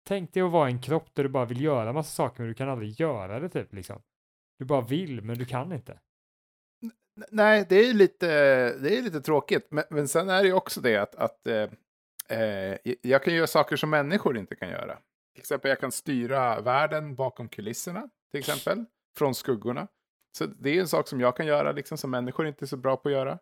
Tänk 0.06 0.32
dig 0.34 0.42
att 0.42 0.50
vara 0.52 0.68
en 0.68 0.82
kropp 0.82 1.14
där 1.14 1.22
du 1.22 1.28
bara 1.28 1.44
vill 1.44 1.60
göra 1.60 1.92
massa 1.92 2.10
saker 2.10 2.40
men 2.42 2.48
du 2.48 2.54
kan 2.54 2.68
aldrig 2.68 3.00
göra 3.00 3.40
det 3.40 3.48
typ 3.48 3.72
liksom. 3.74 4.02
Du 4.58 4.64
bara 4.64 4.80
vill 4.80 5.22
men 5.22 5.38
du 5.38 5.44
kan 5.44 5.72
inte. 5.72 5.98
Nej, 7.30 7.66
det 7.68 7.76
är 7.76 7.86
ju 7.86 7.92
lite, 7.92 8.26
det 8.78 8.98
är 8.98 9.02
lite 9.02 9.20
tråkigt. 9.20 9.66
Men, 9.70 9.84
men 9.90 10.08
sen 10.08 10.28
är 10.28 10.42
det 10.42 10.48
ju 10.48 10.52
också 10.54 10.80
det 10.80 10.96
att, 10.96 11.14
att 11.14 11.46
eh, 11.46 11.68
eh, 12.38 12.76
jag 13.02 13.22
kan 13.22 13.34
göra 13.34 13.46
saker 13.46 13.76
som 13.76 13.90
människor 13.90 14.38
inte 14.38 14.56
kan 14.56 14.68
göra. 14.70 14.98
Till 15.34 15.40
exempel 15.40 15.68
jag 15.68 15.80
kan 15.80 15.92
styra 15.92 16.60
världen 16.60 17.14
bakom 17.14 17.48
kulisserna, 17.48 18.08
till 18.30 18.38
exempel, 18.38 18.84
från 19.18 19.34
skuggorna. 19.34 19.88
Så 20.38 20.46
det 20.46 20.70
är 20.70 20.80
en 20.80 20.88
sak 20.88 21.08
som 21.08 21.20
jag 21.20 21.36
kan 21.36 21.46
göra, 21.46 21.72
liksom, 21.72 21.98
som 21.98 22.10
människor 22.10 22.46
inte 22.46 22.64
är 22.64 22.66
så 22.66 22.76
bra 22.76 22.96
på 22.96 23.08
att 23.08 23.12
göra. 23.12 23.38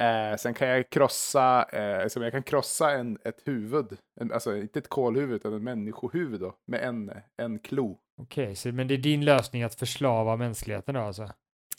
Eh, 0.00 0.36
sen 0.36 0.54
kan 0.54 0.68
jag 0.68 0.90
krossa, 0.90 1.62
eh, 1.72 2.08
som 2.08 2.22
jag 2.22 2.32
kan 2.32 2.42
krossa 2.42 2.90
en, 2.92 3.18
ett 3.24 3.40
huvud, 3.44 3.98
en, 4.20 4.32
alltså 4.32 4.56
inte 4.56 4.78
ett 4.78 4.88
kolhuvud 4.88 5.36
utan 5.36 5.54
ett 5.54 5.62
människohuvud 5.62 6.40
då, 6.40 6.56
med 6.66 6.80
en, 6.82 7.12
en 7.36 7.58
klo. 7.58 7.98
Okej, 8.22 8.56
så, 8.56 8.68
men 8.72 8.88
det 8.88 8.94
är 8.94 8.98
din 8.98 9.24
lösning 9.24 9.62
att 9.62 9.74
förslava 9.74 10.36
mänskligheten 10.36 10.94
då 10.94 11.00
alltså? 11.00 11.22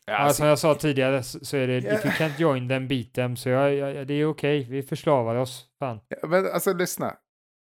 Ja, 0.06 0.26
Ja, 0.26 0.34
som 0.34 0.48
jag 0.48 0.60
sa 0.60 0.76
tidigare 0.76 1.24
så, 1.24 1.46
så 1.46 1.58
är 1.58 1.68
det, 1.68 1.80
Ja. 1.80 1.94
if 1.94 2.06
you 2.06 2.14
can't 2.14 2.40
join 2.42 2.70
them, 2.70 2.88
beat 2.88 3.14
them, 3.14 3.36
så 3.38 3.50
jag, 3.50 3.74
jag, 3.74 4.08
det 4.08 4.14
är 4.14 4.26
okej, 4.26 4.68
vi 4.70 4.84
förslavar 4.84 5.36
oss, 5.36 5.70
fan. 5.80 6.00
Ja, 6.08 6.28
Men 6.28 6.46
alltså 6.52 6.74
lyssna. 6.74 7.18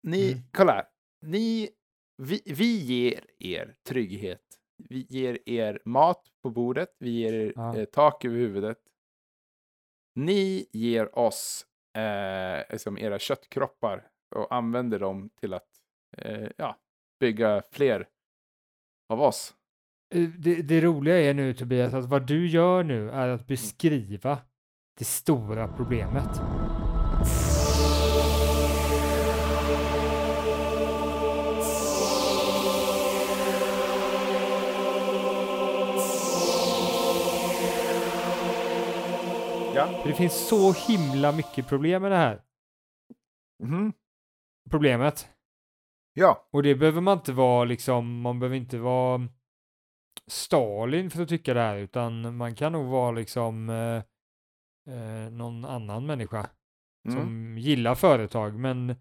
Ni, 0.04 0.32
Mm. 0.32 0.44
kolla 0.54 0.72
här. 0.74 0.86
Ni, 1.26 1.70
vi, 2.18 2.42
vi 2.46 2.78
ger 2.78 3.24
er 3.40 3.76
trygghet. 3.88 4.42
Vi 4.78 5.06
ger 5.10 5.50
er 5.50 5.80
mat 5.86 6.22
på 6.44 6.50
bordet. 6.50 6.90
Vi 7.00 7.10
ger 7.10 7.34
er 7.34 7.54
Ja. 7.56 7.78
eh, 7.78 7.86
tak 7.86 8.26
över 8.26 8.38
huvudet. 8.38 8.78
Ni 10.16 10.66
ger 10.74 11.20
oss 11.20 11.66
eh, 11.98 12.64
liksom 12.72 12.98
era 12.98 13.20
köttkroppar 13.20 14.08
och 14.36 14.54
använder 14.56 15.00
dem 15.00 15.30
till 15.40 15.54
att 15.54 15.68
eh, 16.18 16.50
ja, 16.58 16.78
bygga 17.20 17.62
fler 17.72 18.08
av 19.10 19.22
oss. 19.22 19.54
Eh, 20.16 20.30
Det, 20.40 20.62
det 20.62 20.82
roliga 20.82 21.18
är 21.18 21.34
nu 21.34 21.54
Tobias, 21.54 21.94
att 21.94 22.06
vad 22.06 22.28
du 22.28 22.48
gör 22.48 22.84
nu 22.84 23.10
är 23.10 23.28
att 23.28 23.48
beskriva 23.48 24.40
det 24.98 25.06
stora 25.06 25.68
problemet. 25.68 26.30
Ja. 39.78 39.88
För 40.02 40.10
det 40.10 40.16
finns 40.16 40.48
så 40.48 40.72
himla 40.72 41.32
mycket 41.32 41.68
problem 41.68 42.02
med 42.02 42.12
det 42.12 42.18
här 42.18 42.42
Mhm. 43.64 43.94
problemet. 44.70 45.28
Ja. 46.14 46.48
Och 46.52 46.64
det 46.64 46.76
behöver 46.76 47.02
man 47.02 47.18
inte 47.18 47.34
vara 47.34 47.66
liksom, 47.66 48.22
man 48.22 48.40
behöver 48.40 48.56
inte 48.58 48.78
vara 48.78 49.28
Stalin 50.28 51.10
för 51.10 51.24
att 51.24 51.30
tycka 51.30 51.54
det 51.54 51.60
här, 51.60 51.78
utan 51.78 52.36
man 52.38 52.56
kan 52.56 52.72
nog 52.72 52.86
vara 52.88 53.12
liksom 53.12 53.70
eh, 53.70 54.04
eh, 54.96 55.32
någon 55.32 55.66
annan 55.66 56.06
människa 56.06 56.50
Mm. 57.08 57.20
som 57.20 57.58
gillar 57.58 57.96
företag, 57.96 58.60
men 58.60 58.96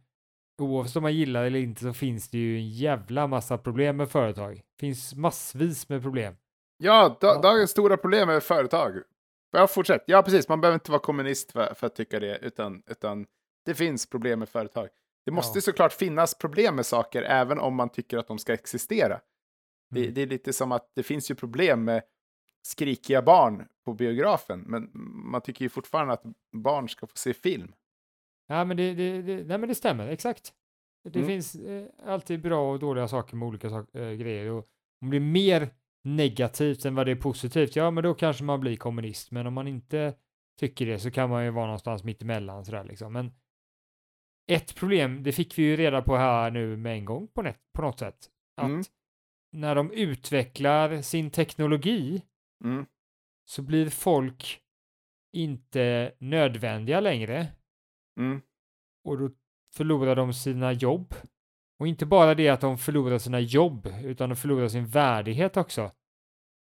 oavsett 0.62 0.97
om 0.97 1.02
man 1.02 1.14
gillar 1.14 1.45
eller 1.45 1.59
inte 1.59 1.80
så 1.80 1.92
finns 1.92 2.30
det 2.30 2.38
ju 2.38 2.56
en 2.56 2.68
jävla 2.68 3.26
massa 3.26 3.59
problem 3.59 3.97
med 3.97 4.11
företag. 4.11 4.54
Det 4.56 4.80
finns 4.80 5.14
massvis 5.14 5.88
med 5.88 6.02
problem. 6.02 6.37
Ja, 6.78 7.16
da, 7.21 7.26
Ja. 7.26 7.40
dagens 7.42 7.71
stora 7.71 7.97
problem 7.97 8.28
är 8.28 8.40
företag. 8.40 8.92
Ja, 9.50 9.66
fortsätt. 9.66 10.02
Ja, 10.06 10.22
precis. 10.22 10.48
Man 10.48 10.60
behöver 10.60 10.74
inte 10.76 10.90
vara 10.90 11.00
kommunist 11.02 11.52
för, 11.52 11.74
för 11.74 11.86
att 11.86 11.94
tycka 11.94 12.20
det, 12.20 12.38
utan, 12.38 12.82
utan 12.86 13.26
det 13.64 13.74
finns 13.74 14.06
problem 14.06 14.38
med 14.38 14.48
företag. 14.48 14.88
Det 15.24 15.30
måste 15.30 15.56
Ja. 15.58 15.60
såklart 15.62 15.92
finnas 15.92 16.34
problem 16.38 16.76
med 16.76 16.86
saker, 16.86 17.22
även 17.22 17.58
om 17.58 17.74
man 17.74 17.88
tycker 17.88 18.18
att 18.18 18.28
de 18.28 18.38
ska 18.38 18.52
existera. 18.52 19.20
Det, 19.90 20.00
Mm. 20.00 20.14
det 20.14 20.22
är 20.22 20.26
lite 20.26 20.52
som 20.52 20.72
att 20.72 20.90
det 20.94 21.02
finns 21.02 21.30
ju 21.30 21.34
problem 21.34 21.84
med 21.84 22.02
skrikiga 22.62 23.22
barn 23.22 23.68
på 23.84 23.94
biografen, 23.94 24.60
men 24.60 24.90
man 25.30 25.40
tycker 25.40 25.64
ju 25.64 25.68
fortfarande 25.68 26.12
att 26.14 26.22
barn 26.52 26.88
ska 26.88 27.06
få 27.06 27.16
se 27.16 27.34
film. 27.34 27.72
Ja, 28.46 28.64
men 28.64 28.76
det, 28.76 28.94
det, 28.94 29.22
det, 29.22 29.34
nej, 29.44 29.58
men 29.58 29.68
det 29.68 29.74
stämmer, 29.74 30.08
exakt. 30.08 30.52
Det 31.04 31.18
Mm. 31.18 31.28
finns 31.28 31.54
eh, 31.54 31.86
alltid 32.06 32.42
bra 32.42 32.72
och 32.72 32.78
dåliga 32.78 33.08
saker 33.08 33.36
med 33.36 33.48
olika 33.48 33.70
sak, 33.70 33.94
eh, 33.94 34.12
grejer. 34.12 34.50
Och 34.50 34.66
om 35.00 35.10
det 35.10 35.16
är 35.16 35.20
mer 35.20 35.68
negativt 36.06 36.84
än 36.84 36.94
vad 36.94 37.06
det 37.06 37.12
är 37.12 37.16
positivt, 37.16 37.76
ja, 37.76 37.90
men 37.90 38.04
då 38.04 38.14
kanske 38.14 38.44
man 38.44 38.60
blir 38.60 38.76
kommunist. 38.76 39.30
Men 39.30 39.46
om 39.46 39.54
man 39.54 39.68
inte 39.68 40.14
tycker 40.60 40.86
det 40.86 40.98
så 40.98 41.10
kan 41.10 41.30
man 41.30 41.44
ju 41.44 41.50
vara 41.50 41.66
någonstans 41.66 42.04
mitt 42.04 42.22
emellan 42.22 42.64
sådär 42.64 42.84
liksom. 42.84 43.12
Men 43.12 43.32
ett 44.50 44.75
problem, 44.75 45.22
det 45.22 45.32
fick 45.32 45.58
vi 45.58 45.62
ju 45.62 45.76
reda 45.76 46.02
på 46.02 46.16
här 46.16 46.50
nu 46.50 46.76
med 46.76 46.92
en 46.92 47.04
gång 47.04 47.28
på, 47.28 47.42
net, 47.42 47.58
på 47.75 47.82
något 47.82 47.98
sätt. 47.98 48.30
Att 48.56 48.66
Mm. 48.68 48.82
när 49.52 49.75
de 49.75 49.90
utvecklar 49.92 51.02
sin 51.02 51.30
teknologi 51.30 52.22
Mm. 52.64 52.86
så 53.48 53.62
blir 53.62 53.90
folk 53.90 54.60
inte 55.32 56.12
nödvändiga 56.18 57.00
längre 57.00 57.46
Mm. 58.20 58.40
och 59.04 59.18
då 59.18 59.30
förlorar 59.75 60.16
de 60.16 60.32
sina 60.32 60.72
jobb. 60.72 61.14
Och 61.80 61.87
inte 61.87 62.06
bara 62.06 62.35
det 62.35 62.49
att 62.49 62.61
de 62.61 62.78
förlorar 62.78 63.18
sina 63.18 63.40
jobb, 63.40 63.87
utan 64.04 64.28
de 64.28 64.37
förlorar 64.37 64.68
sin 64.68 64.87
värdighet 64.87 65.56
också. 65.56 65.90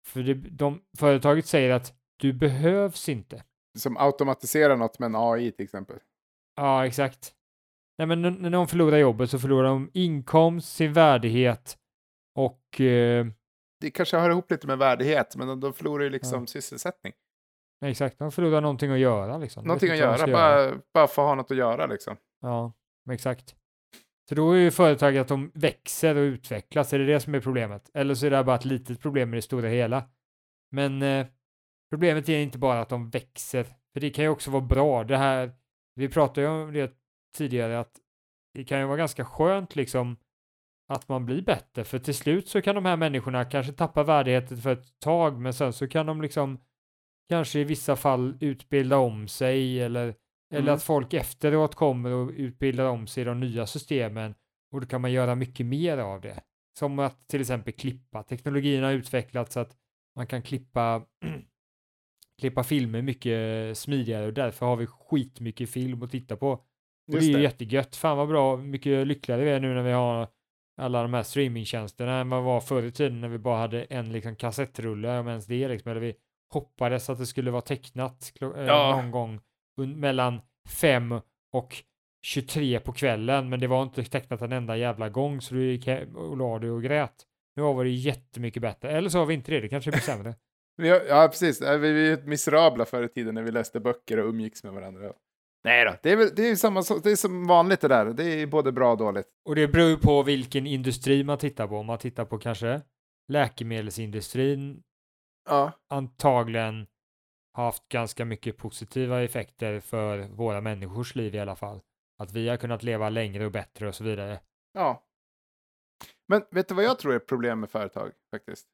För 0.08 0.24
det, 0.24 0.34
de, 0.34 0.82
företaget 0.98 1.46
säger 1.46 1.70
att 1.70 1.94
du 2.18 2.34
behövs 2.34 3.10
inte. 3.10 3.44
Som 3.78 3.98
automatiserar 3.98 4.76
något 4.78 5.00
med 5.00 5.06
en 5.08 5.16
AI 5.16 5.52
till 5.52 5.64
exempel. 5.64 5.98
Ja, 6.56 6.86
exakt. 6.86 7.34
Nej, 7.98 8.08
men 8.08 8.22
när 8.22 8.50
de 8.50 8.68
förlorar 8.68 8.98
jobbet 8.98 9.30
så 9.30 9.40
förlorar 9.40 9.70
de 9.70 9.90
inkomst, 9.94 10.76
sin 10.76 10.94
värdighet 10.94 11.78
och 12.36 12.82
eh, 12.82 13.26
Det 13.82 13.92
kanske 13.92 14.18
hör 14.18 14.30
ihop 14.30 14.52
lite 14.52 14.68
med 14.68 14.78
värdighet, 14.78 15.36
men 15.36 15.48
de, 15.48 15.60
de 15.60 15.74
förlorar 15.74 16.04
ju 16.04 16.10
liksom 16.10 16.40
Ja. 16.40 16.48
sysselsättning. 16.48 17.14
nej, 17.82 17.92
exakt, 17.92 18.20
de 18.20 18.32
förlorar 18.32 18.62
någonting 18.62 18.92
att 18.92 19.00
göra 19.00 19.38
liksom. 19.38 19.64
Någonting 19.64 19.92
att 19.92 19.98
göra, 19.98 20.28
bara, 20.28 20.74
bara 20.94 21.08
få 21.08 21.22
ha 21.22 21.36
något 21.36 21.52
att 21.52 21.58
göra 21.58 21.86
liksom. 21.86 22.18
Ja, 22.42 22.74
exakt. 23.12 23.56
Så 24.30 24.36
då 24.36 24.52
är 24.52 24.58
ju 24.58 24.72
företaget 24.72 25.22
att 25.22 25.28
de 25.28 25.52
växer 25.54 26.16
och 26.16 26.22
utvecklas, 26.22 26.94
är 26.94 27.00
det 27.00 27.06
det 27.06 27.20
som 27.20 27.36
är 27.36 27.40
problemet? 27.40 27.90
Eller 27.94 28.16
så 28.16 28.26
är 28.26 28.32
det 28.32 28.44
bara 28.44 28.56
ett 28.56 28.66
litet 28.66 29.02
problem 29.02 29.34
i 29.34 29.38
det 29.38 29.42
stora 29.42 29.68
hela. 29.68 30.04
Men 30.72 31.02
eh, 31.02 31.28
problemet 31.90 32.30
är 32.30 32.40
inte 32.40 32.58
bara 32.58 32.82
att 32.82 32.90
de 32.90 33.10
växer, 33.10 33.64
för 33.64 34.00
det 34.00 34.10
kan 34.10 34.24
ju 34.24 34.30
också 34.30 34.52
vara 34.52 34.62
bra. 34.62 35.04
Det 35.04 35.18
här, 35.18 35.52
vi 35.96 36.10
pratade 36.10 36.42
ju 36.42 36.48
om 36.48 36.74
det 36.74 36.94
tidigare, 37.38 37.80
att 37.80 37.92
det 38.54 38.64
kan 38.64 38.80
ju 38.80 38.86
vara 38.86 38.98
ganska 38.98 39.26
skönt 39.26 39.76
liksom 39.76 40.18
att 40.88 41.08
man 41.08 41.26
blir 41.26 41.42
bättre, 41.42 41.84
för 41.84 42.00
till 42.00 42.16
slut 42.16 42.48
så 42.48 42.62
kan 42.62 42.76
de 42.76 42.86
här 42.86 42.98
människorna 42.98 43.46
kanske 43.46 43.74
tappa 43.74 44.04
värdigheten 44.04 44.58
för 44.58 44.72
ett 44.72 45.00
tag, 45.00 45.40
men 45.40 45.54
sen 45.54 45.74
så 45.74 45.88
kan 45.88 46.06
de 46.06 46.22
liksom 46.22 46.60
kanske 47.30 47.60
i 47.60 47.64
vissa 47.64 47.96
fall 47.96 48.38
utbilda 48.42 48.98
om 48.98 49.28
sig 49.28 49.82
eller 49.82 50.16
eller 50.52 50.62
Mm. 50.62 50.74
att 50.76 50.84
folk 50.84 51.14
efteråt 51.14 51.76
kommer 51.76 52.12
och 52.12 52.32
utbildar 52.36 52.86
om 52.86 53.08
sig 53.08 53.22
i 53.22 53.26
de 53.26 53.40
nya 53.40 53.68
systemen 53.68 54.36
och 54.72 54.82
då 54.82 54.88
kan 54.88 55.02
man 55.02 55.12
göra 55.12 55.36
mycket 55.36 55.66
mer 55.66 55.98
av 55.98 56.22
det. 56.22 56.40
Som 56.80 57.00
att 57.00 57.28
till 57.28 57.42
exempel 57.42 57.74
klippa. 57.74 58.24
Teknologin 58.24 58.84
har 58.84 58.92
utvecklats 58.92 59.54
så 59.54 59.60
att 59.60 59.76
man 60.16 60.28
kan 60.28 60.42
klippa, 60.42 61.02
klippa 62.40 62.64
filmer 62.64 63.02
mycket 63.02 63.78
smidigare 63.78 64.26
och 64.26 64.34
därför 64.34 64.66
har 64.66 64.76
vi 64.76 64.88
skitmycket 64.88 65.70
film 65.70 66.04
att 66.04 66.12
titta 66.12 66.36
på. 66.36 66.60
Det 67.08 67.18
är 67.18 67.22
ju 67.22 67.34
det. 67.34 67.42
jättegött. 67.42 67.96
Fan 67.96 68.18
vad 68.18 68.28
bra, 68.28 68.58
mycket 68.58 69.08
lyckligare 69.08 69.44
vi 69.44 69.50
är 69.52 69.60
nu 69.60 69.74
när 69.74 69.84
vi 69.84 69.92
har 69.92 70.28
alla 70.78 71.02
de 71.02 71.14
här 71.14 71.24
streamingtjänsterna 71.24 72.20
än 72.20 72.30
vad 72.30 72.44
var 72.44 72.62
förr 72.62 72.84
i 72.84 72.92
tiden 72.92 73.22
när 73.22 73.28
vi 73.28 73.38
bara 73.38 73.58
hade 73.60 73.84
en 73.84 74.12
liksom 74.12 74.36
kassettrulle, 74.36 75.20
om 75.20 75.28
ens 75.28 75.46
det 75.46 75.68
liksom, 75.68 75.92
eller 75.92 76.02
vi 76.02 76.14
hoppades 76.54 77.10
att 77.10 77.18
det 77.18 77.26
skulle 77.26 77.52
vara 77.52 77.62
tecknat 77.62 78.34
eh, 78.42 78.48
Ja. 78.64 78.96
någon 78.96 79.12
gång 79.12 79.40
mellan 79.88 80.42
fem 80.68 81.22
och 81.54 81.84
23 82.26 82.80
på 82.80 82.92
kvällen, 82.92 83.50
men 83.50 83.60
det 83.60 83.68
var 83.68 83.84
inte 83.84 84.04
tecknat 84.04 84.42
en 84.42 84.52
enda 84.52 84.78
jävla 84.78 85.10
gång, 85.10 85.42
så 85.42 85.56
du 85.56 85.72
gick 85.72 85.88
hem 85.88 86.16
och 86.16 86.38
la 86.38 86.60
dig 86.60 86.72
och 86.72 86.84
grät. 86.84 87.16
Nu 87.56 87.64
var 87.64 87.84
det 87.84 87.90
jättemycket 87.90 88.62
bättre, 88.62 88.92
eller 88.92 89.10
så 89.10 89.20
har 89.20 89.26
vi 89.26 89.34
inte 89.34 89.52
det, 89.52 89.60
det 89.60 89.70
kanske 89.70 89.92
blir 89.92 90.02
sämre. 90.02 90.36
Vi 90.78 90.90
har, 90.90 91.02
ja, 91.08 91.28
precis. 91.28 91.62
Vi 91.62 91.78
vi 91.78 92.12
är 92.12 92.22
miserabla 92.22 92.86
förr 92.86 93.04
i 93.04 93.08
tiden 93.08 93.36
när 93.36 93.42
vi 93.42 93.52
läste 93.52 93.80
böcker 93.80 94.20
och 94.20 94.30
umgicks 94.30 94.64
med 94.64 94.74
varandra. 94.74 95.14
Nej 95.64 95.86
då, 95.86 95.96
det 96.04 96.12
är, 96.12 96.16
väl, 96.16 96.30
det 96.36 96.50
är, 96.50 96.56
samma, 96.56 96.84
det 97.04 97.12
är 97.12 97.16
som 97.16 97.48
vanligt 97.48 97.82
det 97.82 97.88
där. 97.88 98.06
Det 98.06 98.24
är 98.24 98.48
både 98.48 98.72
bra 98.72 98.92
och 98.92 98.98
dåligt. 98.98 99.26
Och 99.46 99.56
det 99.56 99.68
beror 99.68 99.90
ju 99.90 99.98
på 99.98 100.24
vilken 100.24 100.68
industri 100.68 101.24
man 101.24 101.38
tittar 101.38 101.68
på. 101.68 101.78
Om 101.78 101.86
man 101.86 101.98
tittar 101.98 102.26
på 102.26 102.38
kanske 102.38 102.82
läkemedelsindustrin 103.28 104.84
Ja, 105.50 105.72
antagligen 105.90 106.88
har 107.52 107.64
haft 107.64 107.90
ganska 107.90 108.26
mycket 108.26 108.58
positiva 108.58 109.24
effekter 109.24 109.80
för 109.80 110.20
våra 110.20 110.62
människors 110.62 111.16
liv 111.16 111.36
i 111.36 111.40
alla 111.40 111.56
fall. 111.56 111.82
Att 112.18 112.32
vi 112.32 112.50
har 112.50 112.58
kunnat 112.58 112.84
leva 112.84 113.10
längre 113.10 113.46
och 113.46 113.52
bättre 113.52 113.88
och 113.88 113.96
så 113.96 114.04
vidare. 114.04 114.40
ja. 114.74 115.06
Men 116.28 116.46
vet 116.52 116.68
du 116.68 116.76
vad 116.76 116.86
jag 116.86 117.00
tror 117.00 117.14
är 117.14 117.20
problem 117.20 117.60
med 117.60 117.70
företag 117.70 118.12
faktiskt? 118.32 118.68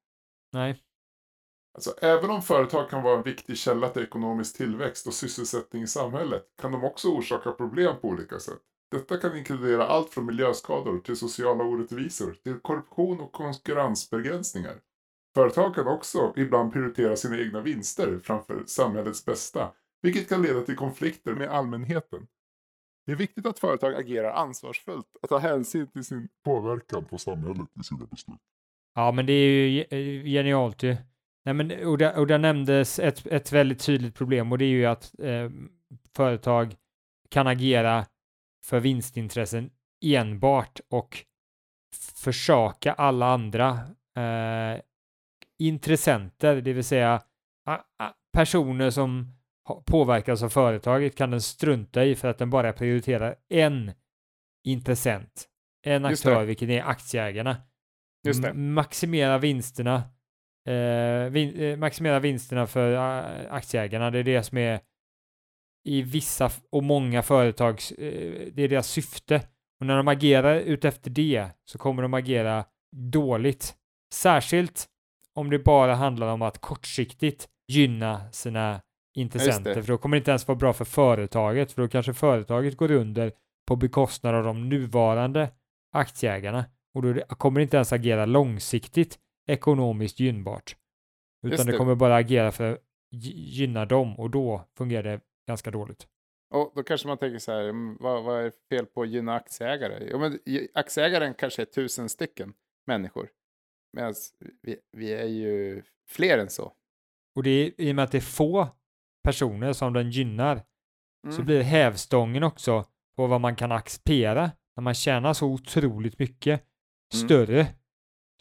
Nej, 0.53 0.83
Alltså, 1.75 1.93
även 2.01 2.29
om 2.29 2.41
företag 2.41 2.89
kan 2.89 3.03
vara 3.03 3.17
en 3.17 3.23
viktig 3.23 3.57
källa 3.57 3.89
till 3.89 4.03
ekonomisk 4.03 4.57
tillväxt 4.57 5.07
och 5.07 5.13
sysselsättning 5.13 5.83
i 5.83 5.87
samhället 5.87 6.43
kan 6.61 6.71
de 6.71 6.83
också 6.83 7.07
orsaka 7.07 7.51
problem 7.51 7.95
på 8.01 8.07
olika 8.07 8.39
sätt. 8.39 8.61
Detta 8.91 9.17
kan 9.17 9.37
inkludera 9.37 9.87
allt 9.87 10.09
från 10.09 10.25
miljöskador 10.25 10.99
till 10.99 11.15
sociala 11.15 11.63
orättvisor 11.63 12.33
till 12.43 12.59
korruption 12.59 13.19
och 13.19 13.31
konkurrensbegränsningar. 13.31 14.81
Företag 15.35 15.75
kan 15.75 15.87
också 15.87 16.33
ibland 16.35 16.73
prioritera 16.73 17.15
sina 17.15 17.37
egna 17.37 17.61
vinster 17.61 18.19
framför 18.23 18.63
samhällets 18.65 19.25
bästa, 19.25 19.71
vilket 20.01 20.29
kan 20.29 20.41
leda 20.41 20.61
till 20.61 20.75
konflikter 20.75 21.33
med 21.33 21.49
allmänheten. 21.49 22.27
Det 23.05 23.11
är 23.11 23.15
viktigt 23.15 23.45
att 23.45 23.59
företag 23.59 23.95
agerar 23.95 24.31
ansvarsfullt 24.31 25.15
och 25.21 25.29
tar 25.29 25.39
hänsyn 25.39 25.87
till 25.87 26.03
sin 26.03 26.29
påverkan 26.45 27.05
på 27.05 27.17
samhället 27.17 27.67
i 27.79 27.83
sina 27.83 28.05
beslut. 28.05 28.39
Ja, 28.95 29.11
men 29.11 29.25
det 29.25 29.33
är 29.33 29.67
ju 29.67 29.81
eh, 29.81 30.23
genialt 30.23 30.83
ju. 30.83 30.97
Nej, 31.45 31.53
men, 31.53 31.87
och, 31.87 31.97
där, 31.97 32.19
och 32.19 32.27
där 32.27 32.37
nämndes 32.37 32.99
ett, 32.99 33.27
ett 33.27 33.51
väldigt 33.51 33.85
tydligt 33.85 34.15
problem 34.15 34.51
och 34.51 34.57
det 34.57 34.65
är 34.65 34.69
ju 34.69 34.85
att 34.85 35.19
eh, 35.19 35.49
företag 36.15 36.75
kan 37.29 37.47
agera 37.47 38.05
för 38.63 38.79
vinstintressen 38.79 39.69
enbart 40.05 40.79
och 40.89 41.25
försaka 42.15 42.93
alla 42.93 43.25
andra 43.25 43.69
eh, 44.15 44.81
intressenter, 45.59 46.61
det 46.61 46.73
vill 46.73 46.83
säga 46.83 47.21
personer 48.33 48.89
som 48.89 49.35
påverkas 49.85 50.43
av 50.43 50.49
företaget 50.49 51.15
kan 51.15 51.31
den 51.31 51.41
strunta 51.41 52.05
i 52.05 52.15
för 52.15 52.27
att 52.27 52.37
den 52.37 52.49
bara 52.49 52.73
prioriterar 52.73 53.35
en 53.49 53.91
intressent, 54.65 55.47
en 55.85 56.05
aktör, 56.05 56.45
vilket 56.45 56.69
är 56.69 56.83
aktieägarna. 56.83 57.57
Just 58.25 58.41
det. 58.41 58.53
Maximera 58.53 59.37
vinsterna. 59.37 59.95
Eh, 60.67 61.29
vin, 61.29 61.59
eh, 61.59 61.77
maximera 61.77 62.19
vinsterna 62.19 62.67
för 62.67 62.93
eh, 62.93 63.53
aktieägarna. 63.53 64.11
Det 64.11 64.19
är 64.19 64.23
det 64.23 64.43
som 64.43 64.57
är 64.57 64.79
i 65.83 66.01
vissa 66.01 66.51
och 66.71 66.83
många 66.83 67.23
företags, 67.23 67.91
eh, 67.91 68.47
det 68.53 68.63
är 68.63 68.67
deras 68.67 68.87
syfte. 68.87 69.41
Och 69.79 69.85
när 69.85 69.97
de 69.97 70.07
agerar 70.07 70.55
utefter 70.55 71.09
det 71.09 71.49
så 71.65 71.77
kommer 71.77 72.01
de 72.01 72.13
agera 72.13 72.65
dåligt. 72.95 73.75
Särskilt 74.13 74.87
om 75.35 75.49
det 75.49 75.59
bara 75.59 75.95
handlar 75.95 76.27
om 76.27 76.41
att 76.41 76.61
kortsiktigt 76.61 77.49
gynna 77.67 78.31
sina 78.31 78.81
intressenter. 79.15 79.81
För 79.81 79.87
då 79.87 79.97
kommer 79.97 80.17
det 80.17 80.17
inte 80.17 80.31
ens 80.31 80.47
vara 80.47 80.57
bra 80.57 80.73
för 80.73 80.85
företaget. 80.85 81.71
För 81.71 81.81
då 81.81 81.87
kanske 81.87 82.13
företaget 82.13 82.77
går 82.77 82.91
under 82.91 83.31
på 83.67 83.75
bekostnad 83.75 84.35
av 84.35 84.43
de 84.43 84.69
nuvarande 84.69 85.49
aktieägarna. 85.93 86.65
Och 86.95 87.01
då 87.01 87.21
kommer 87.21 87.59
det 87.59 87.63
inte 87.63 87.77
ens 87.77 87.93
agera 87.93 88.25
långsiktigt 88.25 89.19
ekonomiskt 89.47 90.19
gynnbart. 90.19 90.75
Utan 91.47 91.65
det. 91.65 91.71
det. 91.71 91.77
kommer 91.77 91.95
bara 91.95 92.15
agera 92.15 92.51
för 92.51 92.71
att 92.71 92.79
gy- 93.15 93.33
gynna 93.35 93.85
dem 93.85 94.19
och 94.19 94.29
då 94.29 94.65
fungerar 94.77 95.03
det 95.03 95.21
ganska 95.47 95.71
dåligt. 95.71 96.07
Och 96.53 96.71
då 96.75 96.83
kanske 96.83 97.07
man 97.07 97.17
tänker 97.17 97.39
så 97.39 97.51
här, 97.51 97.63
mm, 97.63 97.97
vad, 97.99 98.23
vad 98.23 98.45
är 98.45 98.51
fel 98.69 98.85
på 98.85 99.01
att 99.01 99.09
gynna 99.09 99.35
aktieägare? 99.35 100.07
Jo, 100.11 100.19
men 100.19 100.39
aktieägaren 100.73 101.33
kanske 101.33 101.61
är 101.61 101.65
tusen 101.65 102.09
stycken 102.09 102.53
människor. 102.87 103.29
Medan 103.95 104.13
vi, 104.61 104.77
vi 104.91 105.13
är 105.13 105.25
ju 105.25 105.83
fler 106.09 106.37
än 106.37 106.49
så. 106.49 106.73
Och 107.35 107.43
det 107.43 107.49
är 107.49 107.81
i 107.81 107.91
och 107.91 107.95
med 107.95 108.03
att 108.03 108.11
det 108.11 108.17
är 108.17 108.21
få 108.21 108.67
personer 109.23 109.73
som 109.73 109.93
den 109.93 110.09
gynnar 110.11 110.55
så 111.29 111.33
Mm. 111.35 111.45
blir 111.45 111.61
hävstången 111.61 112.43
också 112.43 112.85
på 113.17 113.27
vad 113.27 113.41
man 113.41 113.55
kan 113.55 113.71
acceptera 113.71 114.51
när 114.75 114.81
man 114.81 114.93
tjänar 114.93 115.33
så 115.33 115.47
otroligt 115.47 116.19
mycket 116.19 116.63
Mm. 117.13 117.25
större. 117.27 117.67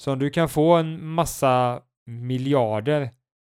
Så 0.03 0.13
om 0.13 0.19
du 0.19 0.31
kan 0.31 0.49
få 0.49 0.75
en 0.75 1.05
massa 1.07 1.83
miljarder 2.07 3.11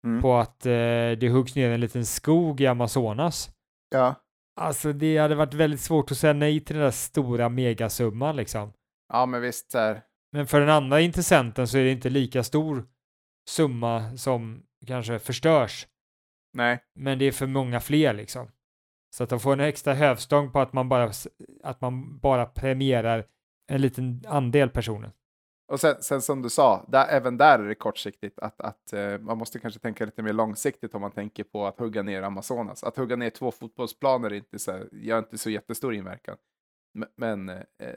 Mm. 0.06 0.22
på 0.22 0.34
att 0.36 0.66
eh, 0.66 0.72
det 1.20 1.30
huggs 1.32 1.54
ner 1.56 1.70
en 1.70 1.80
liten 1.80 2.06
skog 2.06 2.60
i 2.60 2.66
Amazonas. 2.66 3.50
Ja. 3.90 4.14
Alltså 4.60 4.92
det 4.92 5.18
hade 5.18 5.34
varit 5.34 5.54
väldigt 5.54 5.80
svårt 5.80 6.10
att 6.10 6.18
säga 6.18 6.32
nej 6.32 6.60
till 6.60 6.76
den 6.76 6.84
där 6.84 6.90
stora 6.90 7.48
megasumman 7.48 8.36
liksom. 8.36 8.72
ja, 9.12 9.26
men 9.26 9.40
visst 9.42 9.70
så 9.70 9.78
här. 9.78 10.02
Men 10.32 10.46
för 10.46 10.60
den 10.60 10.68
andra 10.68 11.00
intressenten 11.00 11.68
så 11.68 11.78
är 11.78 11.84
det 11.84 11.90
inte 11.90 12.10
lika 12.10 12.42
stor 12.42 12.86
summa 13.48 14.16
som 14.16 14.62
kanske 14.86 15.18
förstörs. 15.18 15.86
Nej, 16.52 16.84
Men 16.94 17.18
det 17.18 17.24
är 17.24 17.32
för 17.32 17.46
många 17.46 17.80
fler 17.80 18.14
liksom. 18.14 18.50
Så 19.16 19.24
att 19.24 19.30
de 19.30 19.40
får 19.40 19.52
en 19.52 19.60
extra 19.60 19.94
hävstång 19.94 20.52
på 20.52 20.60
att 20.60 20.72
man 20.72 20.88
bara, 20.88 21.10
att 21.62 21.80
man 21.80 22.18
bara 22.18 22.46
premierar 22.46 23.26
en 23.66 23.80
liten 23.80 24.22
andel 24.28 24.70
personer. 24.70 25.12
och 25.72 25.80
sen, 25.80 26.02
sen 26.02 26.22
som 26.22 26.42
du 26.42 26.50
sa, 26.50 26.84
där, 26.88 27.06
även 27.08 27.36
där 27.36 27.58
är 27.58 27.68
det 27.68 27.74
kortsiktigt. 27.74 28.38
Att, 28.38 28.60
att 28.60 28.92
eh, 28.92 29.18
man 29.18 29.38
måste 29.38 29.58
kanske 29.58 29.80
tänka 29.80 30.04
lite 30.04 30.22
mer 30.22 30.32
långsiktigt 30.32 30.94
om 30.94 31.00
man 31.00 31.10
tänker 31.10 31.44
på 31.44 31.66
att 31.66 31.78
hugga 31.78 32.02
ner 32.02 32.22
Amazonas. 32.22 32.84
Att 32.84 32.96
hugga 32.96 33.16
ner 33.16 33.30
två 33.30 33.50
fotbollsplaner 33.50 34.30
är 34.30 34.34
inte 34.34 34.58
så, 34.58 34.80
gör 34.92 35.18
inte 35.18 35.38
så 35.38 35.50
jättestor 35.50 35.94
inverkan. 35.94 36.36
Men, 36.94 37.08
men 37.16 37.48
eh, 37.48 37.96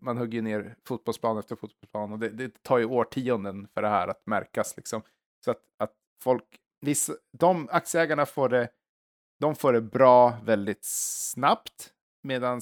man 0.00 0.18
hugger 0.18 0.42
ner 0.42 0.76
fotbollsplan 0.84 1.38
efter 1.38 1.56
fotbollsplan 1.56 2.12
och 2.12 2.18
det, 2.18 2.28
det 2.28 2.62
tar 2.62 2.78
ju 2.78 2.84
årtionden 2.84 3.68
för 3.74 3.82
det 3.82 3.88
här 3.88 4.08
att 4.08 4.26
märkas. 4.26 4.76
Liksom. 4.76 5.02
Så 5.44 5.50
att, 5.50 5.62
att 5.76 5.92
folk, 6.22 6.44
vissa, 6.80 7.12
de 7.38 7.68
aktieägarna 7.70 8.26
får 8.26 8.48
det, 8.48 8.68
de 9.40 9.54
får 9.54 9.72
det 9.72 9.80
bra 9.80 10.38
väldigt 10.44 10.84
snabbt 10.84 11.92
medan 12.22 12.60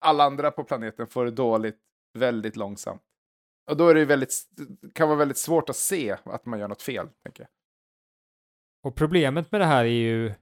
alla 0.00 0.24
andra 0.24 0.50
på 0.50 0.64
planeten 0.64 1.06
får 1.06 1.24
det 1.24 1.30
dåligt 1.30 1.78
väldigt 2.18 2.56
långsamt. 2.56 3.02
Och 3.70 3.76
då 3.76 3.88
är 3.88 3.94
det 3.94 4.00
ju 4.00 4.06
väldigt, 4.06 4.32
kan 4.94 5.08
vara 5.08 5.18
väldigt 5.18 5.38
svårt 5.38 5.68
att 5.68 5.76
se 5.76 6.16
att 6.24 6.46
man 6.46 6.58
gör 6.58 6.68
något 6.68 6.82
fel, 6.82 7.08
tänker 7.22 7.42
jag. 7.42 7.48
Och 8.82 8.96
problemet 8.96 9.52
med 9.52 9.60
det 9.60 9.64
här 9.64 9.84
är 9.84 9.88
ju 9.88 10.34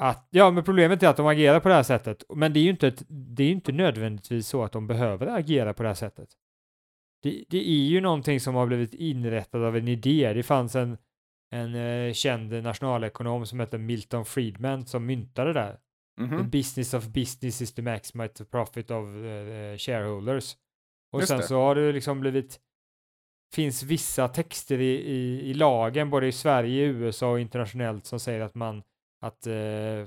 att, 0.00 0.28
ja 0.30 0.50
men 0.50 0.64
problemet 0.64 1.02
är 1.02 1.08
att 1.08 1.16
de 1.16 1.26
agerar 1.26 1.60
på 1.60 1.68
det 1.68 1.74
här 1.74 1.82
sättet. 1.82 2.24
Men 2.34 2.52
det 2.52 2.60
är 2.60 2.62
ju 2.62 2.70
inte, 2.70 2.88
ett, 2.88 3.02
det 3.08 3.44
är 3.44 3.50
inte 3.50 3.72
nödvändigtvis 3.72 4.48
så 4.48 4.62
att 4.64 4.72
de 4.72 4.86
behöver 4.86 5.26
agera 5.26 5.74
på 5.74 5.82
det 5.82 5.88
här 5.88 5.94
sättet. 5.94 6.28
Det, 7.22 7.44
det 7.48 7.68
är 7.70 7.88
ju 7.88 8.00
någonting 8.00 8.40
som 8.40 8.54
har 8.54 8.66
blivit 8.66 8.94
inrättat 8.94 9.60
av 9.60 9.76
en 9.76 9.88
idé. 9.88 10.32
Det 10.32 10.42
fanns 10.42 10.76
en, 10.76 10.98
en 11.50 11.74
eh, 11.74 12.12
känd 12.12 12.62
nationalekonom 12.62 13.46
som 13.46 13.60
heter 13.60 13.78
Milton 13.78 14.24
Friedman 14.24 14.86
som 14.86 15.06
myntade 15.06 15.52
det 15.52 15.60
där. 15.60 15.78
Mhm. 16.20 16.38
The 16.38 16.58
business 16.58 16.94
of 16.94 17.06
business 17.06 17.62
is 17.62 17.74
to 17.74 17.82
maximize 17.82 18.34
the 18.34 18.44
profit 18.44 18.90
of 18.90 19.06
eh, 19.08 19.76
shareholders. 19.76 20.56
Och 21.12 21.20
Just 21.20 21.28
sen 21.28 21.38
det. 21.38 21.46
så 21.46 21.54
har 21.54 21.74
det 21.74 21.92
liksom 21.92 22.20
blivit, 22.20 22.60
finns 23.54 23.82
vissa 23.82 24.28
texter 24.28 24.80
i, 24.80 24.94
i, 24.94 25.50
i 25.50 25.54
lagen, 25.54 26.10
både 26.10 26.26
i 26.26 26.32
Sverige, 26.32 26.84
USA 26.86 27.30
och 27.30 27.40
internationellt, 27.40 28.06
som 28.06 28.20
säger 28.20 28.40
att 28.40 28.54
man, 28.54 28.82
att 29.20 29.46
eh, 29.46 30.06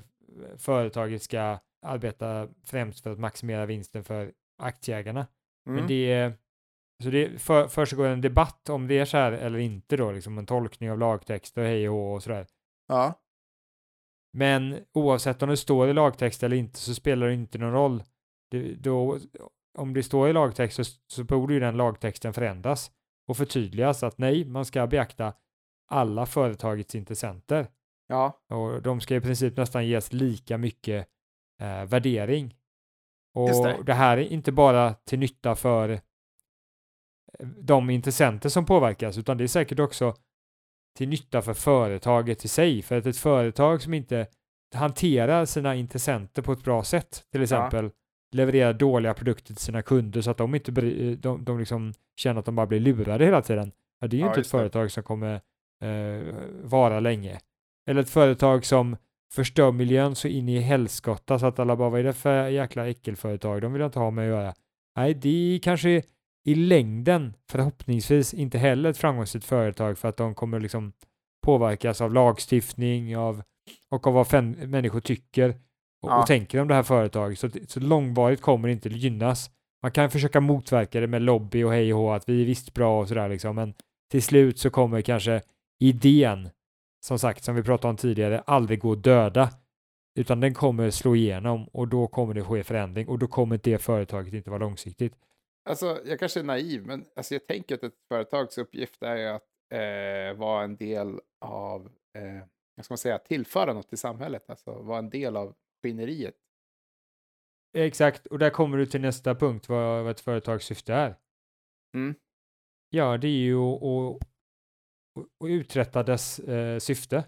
företaget 0.58 1.21
ska 1.21 1.60
arbeta 1.82 2.47
främst 2.65 3.04
för 3.04 3.12
att 3.12 3.19
maximera 3.19 3.65
vinsten 3.65 4.04
för 4.04 4.34
aktieägarna. 4.58 5.28
Mm. 5.67 5.76
Men 5.76 5.88
det, 5.88 6.34
så 7.04 7.10
det 7.10 7.41
för, 7.41 7.67
försiggår 7.67 8.08
en 8.08 8.21
debatt 8.21 8.69
om 8.69 8.88
det 8.88 8.99
är 8.99 9.06
så 9.06 9.17
här 9.17 9.32
eller 9.32 9.60
inte 9.60 9.97
då, 9.97 10.12
liksom 10.12 10.38
en 10.38 10.45
tolkning 10.45 10.91
av 10.91 10.99
lagtext 10.99 11.58
och 11.58 11.63
hej 11.63 11.89
och 11.89 12.13
och 12.13 12.23
sådär. 12.23 12.47
Ja, 12.88 13.21
Men 14.34 14.80
oavsett 14.93 15.41
om 15.41 15.49
det 15.49 15.58
står 15.58 15.89
i 15.89 15.93
lagtext 15.93 16.43
eller 16.43 16.58
inte 16.58 16.80
så 16.80 16.93
spelar 16.93 17.28
det 17.28 17.34
inte 17.34 17.58
någon 17.58 17.71
roll. 17.71 18.04
Det, 18.52 18.73
då, 18.73 19.19
om 19.78 19.93
det 19.93 20.04
står 20.04 20.30
i 20.30 20.34
lagtext 20.34 20.76
så, 20.76 20.84
så 21.08 21.23
borde 21.23 21.54
ju 21.54 21.60
den 21.60 21.78
lagtexten 21.78 22.34
förändras 22.34 22.91
och 23.28 23.38
förtydligas 23.38 24.04
att 24.04 24.17
nej, 24.17 24.45
man 24.45 24.65
ska 24.65 24.88
beakta 24.88 25.34
alla 25.88 26.26
företagets 26.26 26.95
intressenter 26.95 27.67
ja, 28.13 28.56
och 28.56 28.82
de 28.82 29.02
ska 29.02 29.15
i 29.15 29.21
princip 29.21 29.58
nästan 29.58 29.88
ges 29.88 30.13
lika 30.13 30.58
mycket 30.58 31.08
eh, 31.62 31.86
värdering. 31.86 32.56
Och 33.36 33.49
det. 33.49 33.84
det. 33.86 33.93
här 33.93 34.17
är 34.17 34.21
inte 34.21 34.52
bara 34.52 34.93
till 34.93 35.19
nytta 35.19 35.56
för 35.56 35.89
eh, 35.89 35.99
de 37.58 37.89
intressenter 37.89 38.49
som 38.49 38.65
påverkas, 38.65 39.17
utan 39.17 39.38
det 39.38 39.43
är 39.43 39.47
säkert 39.47 39.80
också 39.80 40.15
till 40.97 41.10
nytta 41.10 41.41
för 41.41 41.54
företaget 41.54 42.45
i 42.45 42.47
sig. 42.47 42.82
För 42.82 42.97
att 42.97 43.06
ett 43.06 43.17
företag 43.17 43.82
som 43.82 43.93
inte 43.93 44.28
hanterar 44.76 45.45
sina 45.45 45.76
intressenter 45.76 46.41
på 46.41 46.52
ett 46.52 46.63
bra 46.63 46.84
sätt, 46.84 47.23
till 47.32 47.41
exempel 47.43 47.91
levererar 48.36 48.73
dåliga 48.73 49.13
produkter 49.13 49.45
till 49.45 49.63
sina 49.63 49.82
kunder 49.82 50.21
så 50.21 50.32
att 50.32 50.38
de 50.38 50.56
inte 50.56 50.71
bry- 50.71 51.15
de, 51.15 51.45
de 51.45 51.60
liksom 51.60 51.93
känner 52.15 52.39
att 52.39 52.45
de 52.45 52.56
bara 52.56 52.67
blir 52.67 52.80
lurade 52.80 53.26
hela 53.26 53.41
tiden. 53.41 53.71
Ja, 53.99 54.08
det 54.08 54.15
är 54.15 54.17
ju 54.17 54.21
Ja, 54.23 54.28
inte 54.28 54.34
ett 54.34 54.38
just 54.38 54.52
det. 54.52 54.58
företag 54.58 54.91
som 54.91 55.04
kommer 55.04 55.41
eh, 55.82 56.36
vara 56.63 56.99
länge. 56.99 57.39
Eller 57.89 58.02
ett 58.02 58.10
företag 58.10 58.65
som 58.65 58.98
förstör 59.34 59.72
miljön 59.72 60.15
så 60.15 60.28
in 60.28 60.50
i 60.50 60.60
helskotta 60.60 61.39
så 61.39 61.46
att 61.46 61.60
alla 61.60 61.76
bara, 61.76 61.89
vad 61.89 62.00
är 62.00 62.04
det 62.04 62.13
för 62.13 62.48
jäkla 62.48 62.88
äckelföretag? 62.89 63.62
De 63.62 63.74
vill 63.74 63.80
jag 63.80 63.88
inte 63.88 64.00
ha 64.00 64.12
med 64.12 64.24
att 64.24 64.30
göra. 64.39 64.54
Nej, 64.98 65.13
det 65.13 65.56
är 65.56 65.60
kanske 65.60 66.02
i 66.46 66.56
längden 66.56 67.34
förhoppningsvis 67.52 68.34
inte 68.34 68.58
heller 68.58 68.89
ett 68.89 68.98
framgångsrikt 68.98 69.46
företag 69.46 69.98
för 69.98 70.08
att 70.10 70.17
de 70.17 70.36
kommer 70.36 70.60
liksom 70.60 70.93
påverkas 71.46 72.02
av 72.02 72.13
lagstiftning 72.13 73.17
av, 73.17 73.43
och 73.91 74.08
av 74.08 74.13
vad 74.13 74.28
fän- 74.28 74.67
människor 74.67 75.00
tycker 75.00 75.50
och, 75.50 76.10
Ja. 76.12 76.19
och 76.22 76.28
tänker 76.28 76.60
om 76.60 76.67
det 76.67 76.76
här 76.76 76.84
företaget. 76.84 77.39
Så, 77.39 77.50
så 77.67 77.80
långvarigt 77.80 78.41
kommer 78.41 78.67
det 78.67 78.72
inte 78.74 78.89
gynnas. 78.89 79.50
Man 79.82 79.91
kan 79.91 80.10
försöka 80.12 80.39
motverka 80.41 81.00
det 81.00 81.08
med 81.08 81.22
lobby 81.22 81.63
och 81.63 81.72
hej 81.72 81.93
och 81.93 82.00
hå, 82.00 82.12
att 82.12 82.30
vi 82.30 82.41
är 82.41 82.46
visst 82.46 82.74
bra 82.74 83.02
och 83.02 83.08
sådär 83.08 83.30
liksom, 83.30 83.56
men 83.56 83.74
till 84.12 84.24
slut 84.24 84.60
så 84.60 84.69
kommer 84.69 85.02
kanske 85.02 85.41
idén, 85.80 86.50
som 87.04 87.20
sagt, 87.20 87.44
som 87.44 87.56
vi 87.56 87.63
pratade 87.63 87.89
om 87.89 87.98
tidigare, 87.98 88.39
aldrig 88.39 88.80
gå 88.80 88.92
att 88.92 89.04
döda, 89.04 89.50
utan 90.20 90.39
den 90.39 90.54
kommer 90.54 90.89
slå 90.89 91.16
igenom 91.16 91.68
och 91.68 91.88
då 91.88 92.08
kommer 92.08 92.34
det 92.34 92.44
ske 92.44 92.63
förändring 92.63 93.08
och 93.08 93.20
då 93.20 93.28
kommer 93.28 93.60
det 93.63 93.78
företaget 93.78 94.34
inte 94.34 94.50
vara 94.50 94.60
långsiktigt. 94.60 95.13
Alltså, 95.70 96.02
jag 96.06 96.20
kanske 96.20 96.39
är 96.39 96.44
naiv, 96.44 96.86
men 96.86 97.06
alltså, 97.16 97.34
jag 97.34 97.48
tänker 97.48 97.76
att 97.76 97.84
ett 97.84 97.98
företags 98.08 98.58
uppgift 98.58 99.04
är 99.04 99.28
att 99.28 99.44
eh, 99.74 100.39
vara 100.39 100.63
en 100.63 100.76
del 100.76 101.20
av, 101.42 101.92
eh, 102.18 102.48
vad 102.76 102.86
ska 102.86 102.98
säga, 102.98 103.18
tillföra 103.18 103.74
något 103.74 103.89
till 103.89 103.98
samhället, 103.98 104.50
alltså 104.50 104.72
vara 104.72 105.00
en 105.00 105.10
del 105.10 105.38
av 105.38 105.56
maskineriet. 105.84 106.36
Exakt, 107.74 108.26
och 108.26 108.39
där 108.39 108.50
kommer 108.50 108.78
du 108.78 108.86
till 108.86 109.02
nästa 109.02 109.36
punkt, 109.36 109.70
vad, 109.70 110.04
vad 110.04 110.12
ett 110.12 110.20
företags 110.20 110.66
syfte 110.66 110.94
är. 110.94 111.16
Mm. 111.96 112.16
Ja, 112.89 113.18
det 113.18 113.28
är 113.28 113.32
ju 113.32 113.58
att, 113.58 114.33
att 115.19 115.47
uträtta 115.49 116.04
dess 116.04 116.39
eh, 116.39 116.80
syfte. 116.80 117.23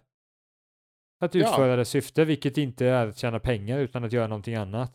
Att 1.22 1.36
Ja. 1.36 1.42
utföra 1.50 1.76
dess 1.76 1.90
syfte, 1.90 2.26
vilket 2.26 2.58
inte 2.58 2.86
är 2.86 3.08
att 3.08 3.18
tjäna 3.18 3.40
pengar 3.40 3.80
utan 3.80 4.04
att 4.04 4.14
göra 4.14 4.28
någonting 4.28 4.56
annat. 4.56 4.94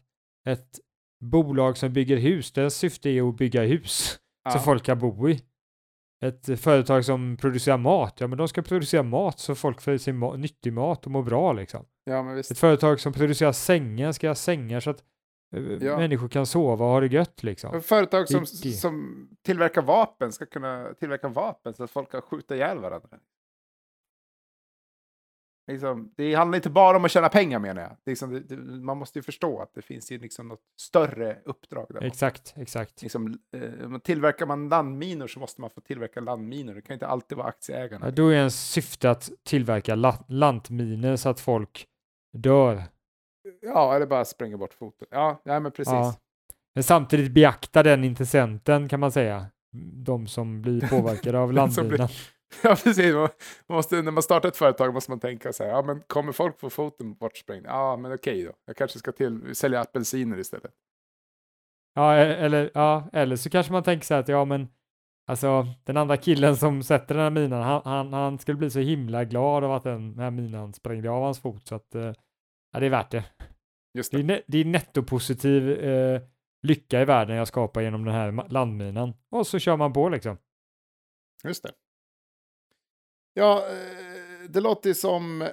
Ett 0.49 0.81
bolag 1.25 1.77
som 1.77 1.93
bygger 1.93 2.17
hus, 2.17 2.53
dess 2.53 2.75
syfte 2.77 3.11
är 3.11 3.29
att 3.29 3.37
bygga 3.37 3.63
hus 3.63 4.19
Ja. 4.45 4.51
så 4.51 4.59
folk 4.59 4.85
kan 4.85 4.99
bo 4.99 5.29
i. 5.29 5.43
Ett 6.25 6.61
företag 6.61 7.05
som 7.05 7.37
producerar 7.37 7.77
mat, 7.79 8.21
ja 8.21 8.27
men 8.27 8.39
de 8.39 8.49
ska 8.49 8.63
producera 8.63 9.03
mat 9.03 9.39
så 9.39 9.55
folk 9.55 9.81
får 9.81 9.95
i 9.95 9.99
sig 9.99 10.13
ma- 10.15 10.37
nyttig 10.37 10.73
mat 10.73 11.07
och 11.07 11.13
mår 11.13 11.23
bra 11.23 11.53
liksom. 11.53 11.87
ja. 12.05 12.39
Ett 12.39 12.59
företag 12.59 13.01
som 13.01 13.13
producerar 13.13 13.53
sängar 13.53 14.13
ska 14.13 14.29
ha 14.29 14.35
sängar 14.35 14.81
så 14.81 14.91
att 14.91 15.05
Ja. 15.81 15.97
människor 15.99 16.29
kan 16.29 16.47
sova 16.47 16.85
och 16.85 16.91
ha 16.91 17.01
det 17.01 17.07
gött 17.07 17.43
liksom. 17.43 17.83
Företag 17.83 18.29
som, 18.29 18.41
det- 18.41 18.73
som 18.73 19.29
tillverkar 19.43 19.83
vapen 19.83 20.33
ska 20.33 20.47
kunna 20.47 20.95
tillverka 20.95 21.29
vapen 21.29 21.75
så 21.75 21.85
att 21.85 21.91
folk 21.91 22.11
kan 22.11 22.23
skjuta 22.23 22.57
ihjäl 22.57 22.79
varandra. 22.79 23.19
Liksom, 25.71 26.13
det 26.17 26.35
handlar 26.35 26.57
inte 26.57 26.71
bara 26.71 26.97
om 26.97 27.05
att 27.05 27.11
tjäna 27.11 27.29
pengar 27.29 27.59
menar 27.59 27.83
jag. 27.83 27.97
Liksom, 28.07 28.33
det, 28.33 28.41
det, 28.41 28.57
man 28.57 28.97
måste 28.99 29.19
ju 29.19 29.23
förstå 29.23 29.63
att 29.63 29.75
det 29.75 29.83
finns 29.83 30.13
ju 30.13 30.19
liksom 30.19 30.49
något 30.49 30.61
större 30.81 31.39
uppdrag 31.45 31.87
där. 31.89 32.03
Exakt, 32.03 32.55
exakt. 32.57 33.03
Liksom, 33.03 33.39
eh, 33.57 33.99
tillverkar 33.99 34.47
man 34.47 34.69
landminor 34.69 35.27
så 35.27 35.41
måste 35.41 35.61
man 35.61 35.71
få 35.71 35.81
tillverka 35.81 36.21
landminor. 36.21 36.75
Det 36.75 36.83
kan 36.83 36.95
inte 36.95 37.07
alltid 37.07 37.39
vara 37.39 37.49
aktieägarna. 37.49 38.07
Ja, 38.07 38.11
då 38.11 38.29
är 38.29 38.35
ens 38.35 38.71
syfte 38.71 39.11
att 39.11 39.31
tillverka 39.43 39.95
la- 39.95 40.25
lantminer 40.29 41.17
så 41.17 41.29
att 41.29 41.41
folk 41.41 41.87
dör. 42.33 42.83
Ja, 43.61 43.97
eller 43.97 44.07
bara 44.07 44.25
spränga 44.25 44.57
bort 44.57 44.75
foten. 44.75 45.09
Ja, 45.11 45.41
nej, 45.45 45.61
men 45.61 45.73
precis. 45.73 45.93
Ja. 45.93 46.15
Men 46.75 46.85
samtidigt 46.85 47.33
beakta 47.33 47.83
den 47.83 48.05
intressenten 48.05 48.89
kan 48.89 49.01
man 49.01 49.13
säga. 49.13 49.47
De 50.05 50.27
som 50.27 50.63
blir 50.63 50.81
påverkade 50.91 51.39
av 51.39 51.53
landminan. 51.53 52.09
Ja, 52.63 52.77
precis. 52.85 53.15
Man 53.15 53.29
man 53.69 53.77
måste, 53.77 54.03
när 54.03 54.13
man 54.13 54.23
startar 54.23 54.49
ett 54.49 54.57
företag 54.57 54.95
måste 54.95 55.11
man 55.11 55.21
tänka 55.21 55.53
så 55.53 55.65
här, 55.65 55.71
ja 55.71 55.83
men 55.83 56.01
kommer 56.07 56.33
folk 56.33 56.61
få 56.61 56.71
foten 56.71 57.15
bortsprängd? 57.15 57.67
Ja, 57.67 57.97
men 57.97 58.13
okej 58.13 58.45
då. 58.45 58.53
Jag 58.67 58.77
kanske 58.77 58.99
ska 58.99 59.13
till, 59.13 59.55
sälja 59.55 59.81
apelsiner 59.81 60.39
istället. 60.39 60.73
Ja, 61.95 62.17
e- 62.17 62.35
eller, 62.35 62.71
ja, 62.75 63.09
eller 63.13 63.37
så 63.37 63.51
kanske 63.51 63.73
man 63.73 63.83
tänker 63.83 64.07
så 64.07 64.15
här 64.15 64.21
att 64.21 64.29
ja, 64.29 64.45
men 64.45 64.69
alltså 65.27 65.67
den 65.85 65.97
andra 65.97 66.17
killen 66.17 66.57
som 66.57 66.83
sätter 66.83 67.15
den 67.15 67.23
här 67.23 67.31
minan, 67.31 67.63
han, 67.63 67.83
han, 67.85 68.13
han 68.13 68.39
skulle 68.39 68.59
bli 68.59 68.71
så 68.71 68.79
himla 68.81 69.25
glad 69.25 69.65
av 69.65 69.73
att 69.73 69.83
den 69.85 70.19
här 70.19 70.31
minan 70.31 70.73
sprängde 70.73 71.11
av 71.11 71.23
hans 71.23 71.41
fot 71.41 71.67
så 71.69 71.75
att 71.75 71.95
eh, 71.95 72.13
ja, 72.73 72.81
det 72.81 72.87
är 72.87 72.91
värt 72.91 73.11
det. 73.11 73.25
Just 73.95 74.13
Det 74.13 74.19
är, 74.19 74.23
det. 74.23 74.35
ne- 74.35 74.43
det 74.47 74.59
är 74.59 74.65
nettopositiv 74.65 75.71
eh, 75.71 76.23
lycka 76.63 77.01
i 77.01 77.05
världen 77.05 77.37
jag 77.37 77.49
skapar 77.49 77.81
genom 77.81 78.05
den 78.05 78.15
här 78.15 78.49
landminan. 78.49 79.15
Och 79.31 79.47
så 79.47 79.59
kör 79.59 79.77
man 79.77 79.93
på 79.93 80.09
liksom. 80.09 80.39
Just 81.45 81.63
det. 81.63 81.73
Ja, 83.35 83.67
eh, 83.69 84.49
det 84.49 84.61
låter 84.61 84.93
som 84.93 85.49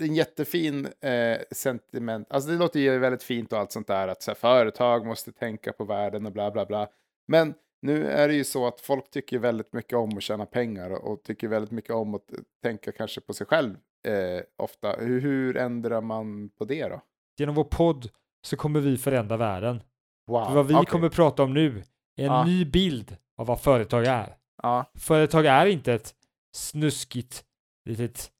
en 0.00 0.14
jättefin 0.14 0.86
eh, 1.00 1.38
sentiment. 1.50 2.26
Alltså 2.30 2.50
det 2.50 2.56
låter 2.56 2.80
ju 2.80 2.98
väldigt 2.98 3.22
fint 3.22 3.52
och 3.52 3.58
allt 3.58 3.72
sånt 3.72 3.86
där 3.86 4.08
att 4.08 4.22
så 4.22 4.30
här, 4.30 4.36
företag 4.36 5.06
måste 5.06 5.32
tänka 5.32 5.72
på 5.72 5.84
världen 5.84 6.26
och 6.26 6.32
bla 6.32 6.50
bla 6.50 6.66
bla. 6.66 6.88
Men 7.28 7.54
nu 7.82 8.06
är 8.06 8.28
det 8.28 8.34
ju 8.34 8.44
så 8.44 8.66
att 8.66 8.80
folk 8.80 9.10
tycker 9.10 9.38
väldigt 9.38 9.72
mycket 9.72 9.98
om 9.98 10.16
att 10.16 10.22
tjäna 10.22 10.46
pengar 10.46 10.90
och, 10.90 11.12
och 11.12 11.22
tycker 11.22 11.48
väldigt 11.48 11.70
mycket 11.70 11.90
om 11.94 12.14
att 12.14 12.24
tänka 12.62 12.92
kanske 12.92 13.20
på 13.20 13.32
sig 13.34 13.46
själv 13.46 13.76
eh, 14.08 14.42
ofta. 14.58 14.92
Hur, 14.98 15.20
hur 15.20 15.56
ändrar 15.56 16.00
man 16.00 16.48
på 16.58 16.64
det 16.64 16.88
då? 16.88 17.00
Genom 17.38 17.54
vår 17.54 17.64
podd 17.64 18.08
så 18.46 18.56
kommer 18.56 18.80
vi 18.80 18.98
förändra 18.98 19.36
världen. 19.36 19.82
Wow. 20.26 20.44
För 20.46 20.54
vad 20.54 20.66
vi 20.66 20.74
okej. 20.74 20.86
kommer 20.86 21.08
prata 21.08 21.42
om 21.42 21.54
nu 21.54 21.68
är 22.16 22.24
en 22.24 22.32
Ja. 22.32 22.44
ny 22.44 22.64
bild 22.64 23.16
av 23.36 23.46
vad 23.46 23.60
företag 23.60 24.06
är. 24.06 24.36
Ja, 24.62 24.90
Företag 24.94 25.46
är 25.46 25.66
inte 25.66 25.92
ett 25.92 26.14
snuskigt 26.56 27.44
litet 27.88 28.30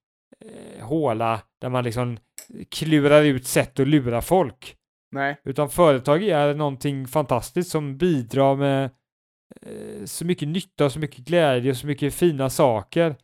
eh, 0.44 0.84
håla 0.86 1.40
där 1.60 1.68
man 1.68 1.84
liksom 1.84 2.18
klurar 2.70 3.22
ut 3.22 3.46
sätt 3.46 3.80
att 3.80 3.88
lura 3.88 4.22
folk. 4.22 4.76
nej. 5.12 5.40
Utan 5.44 5.70
företag 5.70 6.22
är 6.22 6.54
någonting 6.54 7.06
fantastiskt 7.08 7.70
som 7.70 7.96
bidrar 7.98 8.56
med 8.56 8.90
eh, 9.62 10.04
så 10.04 10.24
mycket 10.24 10.48
nytta 10.48 10.84
och 10.84 10.92
så 10.92 10.98
mycket 10.98 11.18
glädje 11.24 11.70
och 11.70 11.76
så 11.76 11.86
mycket 11.86 12.14
fina 12.14 12.50
saker. 12.50 13.16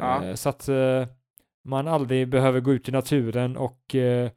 Ja. 0.00 0.24
Eh, 0.24 0.34
så 0.34 0.48
att 0.48 0.68
eh, 0.68 1.06
man 1.66 1.88
aldrig 1.88 2.28
behöver 2.28 2.60
gå 2.60 2.72
ut 2.72 2.88
i 2.88 2.92
naturen 2.92 3.56
och 3.56 3.94
eh, 3.94 4.30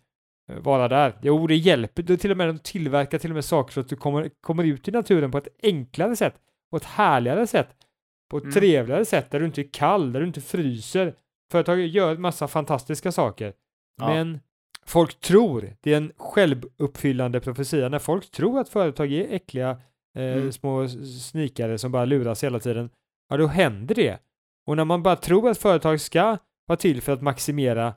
vara 0.61 0.87
där. 0.87 1.13
Jo, 1.21 1.47
det 1.47 1.55
hjälper. 1.55 2.03
Det 2.03 2.17
till 2.17 2.31
och 2.31 2.37
med 2.37 2.47
de 2.49 2.59
tillverkar 2.59 3.17
till 3.17 3.31
och 3.31 3.35
med 3.35 3.45
saker 3.45 3.73
så 3.73 3.79
att 3.79 3.89
du 3.89 3.95
kommer, 3.95 4.29
kommer 4.41 4.63
ut 4.63 4.87
i 4.87 4.91
naturen 4.91 5.31
på 5.31 5.37
ett 5.37 5.47
enklare 5.63 6.15
sätt, 6.15 6.35
på 6.71 6.77
ett 6.77 6.83
härligare 6.85 7.47
sätt, 7.47 7.69
på 8.31 8.37
ett 8.37 8.43
Mm. 8.43 8.53
trevligare 8.53 9.05
sätt 9.05 9.31
där 9.31 9.39
du 9.39 9.45
inte 9.45 9.61
är 9.61 9.69
kall, 9.73 10.11
där 10.13 10.19
du 10.19 10.27
inte 10.27 10.41
fryser. 10.41 11.15
Företag 11.51 11.79
gör 11.79 12.11
en 12.15 12.21
massa 12.21 12.47
fantastiska 12.47 13.11
saker. 13.11 13.53
Ja. 14.01 14.07
Men 14.13 14.39
folk 14.85 15.19
tror, 15.19 15.73
det 15.81 15.93
är 15.93 15.97
en 15.97 16.11
självuppfyllande 16.17 17.39
profetia, 17.39 17.89
när 17.89 17.99
folk 17.99 18.31
tror 18.31 18.59
att 18.59 18.69
företag 18.69 19.11
är 19.11 19.33
äckliga 19.33 19.69
eh, 20.15 20.23
Mm. 20.33 20.51
små 20.51 20.87
snikare 21.21 21.77
som 21.77 21.91
bara 21.91 22.05
luras 22.05 22.43
hela 22.43 22.59
tiden, 22.59 22.89
ja 23.29 23.37
då 23.37 23.47
händer 23.47 23.95
det. 23.95 24.17
Och 24.67 24.75
när 24.77 24.85
man 24.85 25.03
bara 25.03 25.15
tror 25.15 25.49
att 25.49 25.57
företag 25.57 26.01
ska 26.01 26.37
vara 26.69 26.77
till 26.77 27.01
för 27.01 27.11
att 27.13 27.21
maximera 27.21 27.93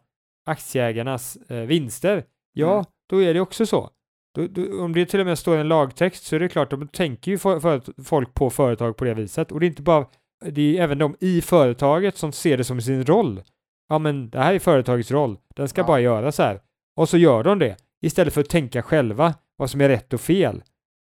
aktieägarnas 0.47 1.37
eh, 1.49 1.57
vinster, 1.57 2.25
ja, 2.53 2.73
Mm. 2.73 2.85
då 3.11 3.23
är 3.23 3.35
det 3.35 3.41
också 3.41 3.67
så. 3.67 3.91
Då, 4.35 4.47
då, 4.47 4.83
om 4.83 4.93
det 4.93 5.07
till 5.07 5.21
och 5.21 5.27
med 5.27 5.39
står 5.39 5.57
en 5.57 5.69
lagtext 5.69 6.25
så 6.25 6.37
är 6.37 6.41
det 6.41 6.49
klart, 6.49 6.71
de 6.71 6.89
tänker 6.89 7.31
ju 7.31 7.39
för, 7.39 7.61
för, 7.61 8.03
folk 8.05 8.35
på 8.35 8.51
företag 8.51 8.97
på 8.97 9.05
det 9.05 9.15
viset. 9.15 9.53
Och 9.53 9.61
det 9.61 9.67
är 9.67 9.69
inte 9.69 9.83
bara, 9.83 10.07
det 10.45 10.79
är 10.79 10.83
även 10.83 10.99
de 10.99 11.17
i 11.21 11.41
företaget 11.41 12.17
som 12.17 12.33
ser 12.33 12.57
det 12.57 12.65
som 12.65 12.81
sin 12.81 13.05
roll. 13.05 13.43
Ja, 13.89 13.99
men 13.99 14.31
det 14.31 14.39
här 14.39 14.55
är 14.55 14.59
företagets 14.59 15.11
roll. 15.11 15.39
Den 15.57 15.69
ska 15.69 15.81
Ja. 15.81 15.87
bara 15.87 16.01
göra 16.01 16.33
så 16.33 16.43
här. 16.43 16.61
Och 16.97 17.09
så 17.09 17.19
gör 17.19 17.45
de 17.45 17.59
det. 17.59 17.77
Istället 18.03 18.35
för 18.35 18.41
att 18.41 18.49
tänka 18.49 18.83
själva 18.83 19.35
vad 19.57 19.71
som 19.71 19.81
är 19.81 19.89
rätt 19.89 20.13
och 20.13 20.21
fel. 20.21 20.63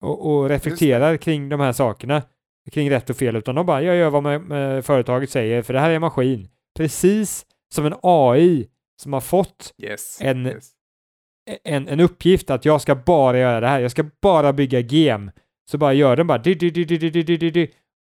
Och, 0.01 0.25
och 0.31 0.49
reflekterar 0.49 1.17
kring 1.17 1.49
de 1.49 1.59
här 1.59 1.71
sakerna. 1.73 2.21
Kring 2.71 2.89
rätt 2.91 3.09
och 3.09 3.15
fel. 3.15 3.35
Utan 3.35 3.55
de 3.55 3.65
bara, 3.65 3.81
jag 3.81 3.95
gör 3.95 4.09
vad 4.09 4.23
med 4.23 4.85
företaget 4.85 5.29
säger, 5.29 5.61
för 5.61 5.73
det 5.73 5.79
här 5.79 5.89
är 5.89 5.95
en 5.95 6.01
maskin 6.01 6.47
precis 6.77 7.45
som 7.73 7.85
en 7.85 7.95
AI 8.03 8.67
som 9.01 9.13
har 9.13 9.21
fått 9.21 9.73
yes, 9.77 10.17
en, 10.21 10.45
yes. 10.45 10.69
En, 11.63 11.87
en 11.87 11.99
uppgift 11.99 12.49
att 12.49 12.65
jag 12.65 12.81
ska 12.81 12.95
bara 12.95 13.39
göra 13.39 13.59
det 13.59 13.67
här, 13.67 13.79
jag 13.79 13.91
ska 13.91 14.05
bara 14.21 14.53
bygga 14.53 14.79
gem, 14.79 15.31
så 15.71 15.77
bara 15.77 15.93
gör 15.93 16.15
den 16.15 16.27
bara 16.27 16.41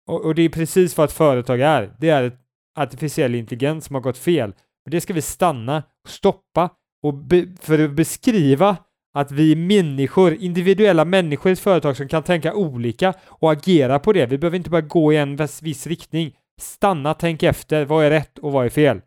och, 0.08 0.26
och, 0.26 0.36
det 0.36 0.42
är 0.42 0.50
precis 0.50 0.98
vad 0.98 1.06
ett 1.06 1.16
företag 1.16 1.62
är, 1.62 1.96
det 2.00 2.10
är 2.10 2.38
artificiell 2.76 3.36
intelligens 3.36 3.86
som 3.86 3.94
har 3.94 4.02
gått 4.02 4.18
fel. 4.18 4.54
Men 4.86 4.92
det 4.92 5.02
ska 5.02 5.14
vi 5.14 5.22
stanna, 5.22 5.84
stoppa 6.08 6.70
och 7.04 7.14
be, 7.14 7.48
för 7.62 7.84
att 7.84 7.92
beskriva 7.92 8.78
att 9.14 9.32
vi 9.32 9.56
människor, 9.56 10.34
individuella 10.34 11.06
människor 11.06 11.50
i 11.50 11.54
ett 11.54 11.60
företag 11.60 11.98
som 11.98 12.08
kan 12.08 12.24
tänka 12.24 12.54
olika 12.54 13.14
och 13.26 13.52
agera 13.52 14.00
på 14.00 14.14
det. 14.14 14.26
Vi 14.26 14.38
behöver 14.38 14.58
inte 14.58 14.70
bara 14.70 14.82
gå 14.82 15.14
i 15.14 15.18
en 15.18 15.36
viss, 15.36 15.62
viss 15.62 15.88
riktning. 15.88 16.36
Stanna, 16.62 17.14
tänk 17.14 17.44
efter. 17.44 17.86
Vad 17.86 18.06
är 18.06 18.10
rätt 18.10 18.38
och 18.40 18.52
vad 18.52 18.66
är 18.66 18.70
fel? 18.70 19.02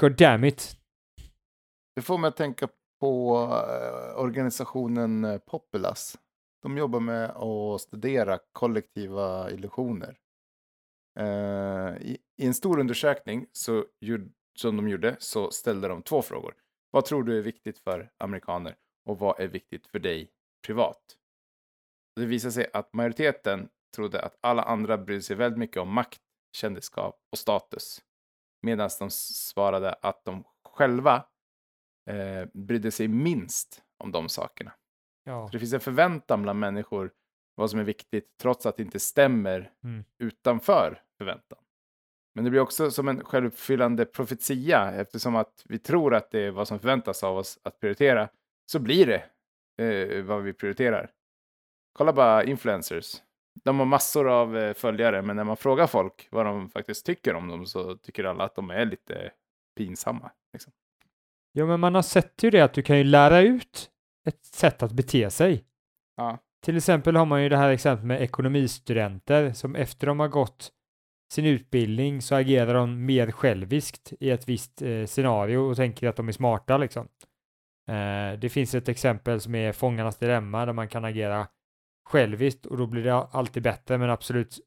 God 0.00 0.16
damn 0.16 0.44
it. 0.44 0.76
Det 1.96 2.02
får 2.02 2.18
mig 2.18 2.28
att 2.28 2.36
tänka 2.36 2.68
på 3.00 3.36
eh, 3.68 4.20
organisationen 4.20 5.24
eh, 5.24 5.38
Populas. 5.38 6.18
De 6.62 6.78
jobbar 6.78 7.00
med 7.00 7.30
att 7.30 7.80
studera 7.80 8.38
kollektiva 8.52 9.50
illusioner. 9.50 10.18
Eh, 11.20 11.96
I, 12.02 12.18
en 12.36 12.54
stor 12.54 12.80
undersökning 12.80 13.46
så, 13.52 13.84
som 14.58 14.76
de 14.76 14.88
gjorde 14.88 15.16
så 15.18 15.50
ställde 15.50 15.88
de 15.88 16.02
två 16.02 16.22
frågor. 16.22 16.54
Vad 16.90 17.04
tror 17.04 17.22
du 17.22 17.38
är 17.38 17.42
viktigt 17.42 17.78
för 17.78 18.10
amerikaner 18.18 18.76
och 19.06 19.18
vad 19.18 19.40
är 19.40 19.48
viktigt 19.48 19.86
för 19.86 19.98
dig 19.98 20.30
privat? 20.66 21.16
Det 22.16 22.26
visade 22.26 22.52
sig 22.52 22.70
att 22.72 22.92
majoriteten 22.92 23.68
trodde 23.94 24.22
att 24.22 24.38
alla 24.40 24.62
andra 24.62 24.98
brydde 24.98 25.22
sig 25.22 25.36
väldigt 25.36 25.58
mycket 25.58 25.76
om 25.76 25.88
makt, 25.92 26.20
kändisskap 26.56 27.18
och 27.32 27.38
status. 27.38 28.02
Medan 28.62 28.90
de 28.98 29.10
svarade 29.10 29.92
att 29.92 30.24
de 30.24 30.44
själva 30.68 31.26
eh, 32.10 32.48
brydde 32.54 32.90
sig 32.90 33.08
minst 33.08 33.82
om 33.98 34.12
de 34.12 34.28
sakerna. 34.28 34.72
Ja. 35.24 35.48
Så 35.48 35.52
det 35.52 35.58
finns 35.58 35.72
en 35.72 35.80
förväntan 35.80 36.42
bland 36.42 36.58
människor 36.60 37.12
vad 37.54 37.70
som 37.70 37.80
är 37.80 37.84
viktigt 37.84 38.38
trots 38.42 38.66
att 38.66 38.76
det 38.76 38.82
inte 38.82 39.00
stämmer 39.00 39.72
Mm. 39.84 40.04
utanför 40.18 41.02
förväntan. 41.18 41.58
Men 42.34 42.44
det 42.44 42.50
blir 42.50 42.60
också 42.60 42.90
som 42.90 43.08
en 43.08 43.24
självuppfyllande 43.24 44.04
profetia 44.04 44.92
eftersom 44.92 45.36
att 45.36 45.62
vi 45.68 45.78
tror 45.78 46.14
att 46.14 46.30
det 46.30 46.40
är 46.40 46.50
vad 46.50 46.68
som 46.68 46.78
förväntas 46.78 47.24
av 47.24 47.36
oss 47.36 47.58
att 47.62 47.80
prioritera 47.80 48.28
så 48.66 48.78
blir 48.78 49.06
det 49.06 49.30
eh, 49.84 50.24
vad 50.24 50.42
vi 50.42 50.52
prioriterar. 50.52 51.10
Kolla 51.92 52.12
bara 52.12 52.44
influencers. 52.44 53.22
De 53.64 53.78
har 53.78 53.86
massor 53.86 54.28
av 54.28 54.56
eh, 54.56 54.74
följare 54.74 55.22
men 55.22 55.36
när 55.36 55.44
man 55.44 55.56
frågar 55.56 55.86
folk 55.86 56.28
vad 56.30 56.46
de 56.46 56.68
faktiskt 56.68 57.06
tycker 57.06 57.34
om 57.34 57.48
dem 57.48 57.66
så 57.66 57.96
tycker 57.96 58.24
alla 58.24 58.44
att 58.44 58.54
de 58.54 58.70
är 58.70 58.84
lite 58.84 59.30
pinsamma. 59.76 60.30
Liksom. 60.52 60.72
Jo, 61.54 61.66
men 61.66 61.80
man 61.80 61.94
har 61.94 62.02
sett 62.02 62.42
ju 62.42 62.50
det 62.50 62.60
att 62.60 62.74
du 62.74 62.82
kan 62.82 62.98
ju 62.98 63.04
lära 63.04 63.40
ut 63.40 63.90
ett 64.28 64.44
sätt 64.44 64.82
att 64.82 64.92
bete 64.92 65.30
sig. 65.30 65.64
Ja. 66.16 66.38
Till 66.64 66.76
exempel 66.76 67.16
har 67.16 67.26
man 67.26 67.42
ju 67.42 67.48
det 67.48 67.56
här 67.56 67.70
exemplet 67.70 68.06
med 68.06 68.22
ekonomistudenter 68.22 69.52
som 69.52 69.76
efter 69.76 70.06
de 70.06 70.20
har 70.20 70.28
gått 70.28 70.72
sin 71.32 71.46
utbildning 71.46 72.22
så 72.22 72.34
agerar 72.34 72.74
de 72.74 73.06
mer 73.06 73.30
själviskt 73.30 74.12
i 74.20 74.30
ett 74.30 74.48
visst 74.48 74.82
eh, 74.82 75.06
scenario 75.06 75.58
och 75.58 75.76
tänker 75.76 76.08
att 76.08 76.16
de 76.16 76.28
är 76.28 76.32
smarta 76.32 76.76
liksom. 76.76 77.08
Eh, 77.88 78.38
det 78.38 78.48
finns 78.52 78.74
ett 78.74 78.88
exempel 78.88 79.40
som 79.40 79.54
är 79.54 79.72
Fångarnas 79.72 80.18
dilemma 80.18 80.66
där 80.66 80.72
man 80.72 80.88
kan 80.88 81.04
agera 81.04 81.46
själviskt 82.06 82.66
och 82.66 82.76
då 82.76 82.86
blir 82.86 83.04
det 83.04 83.14
alltid 83.14 83.62
bättre 83.62 83.98
men 83.98 84.10
absolut 84.10 84.58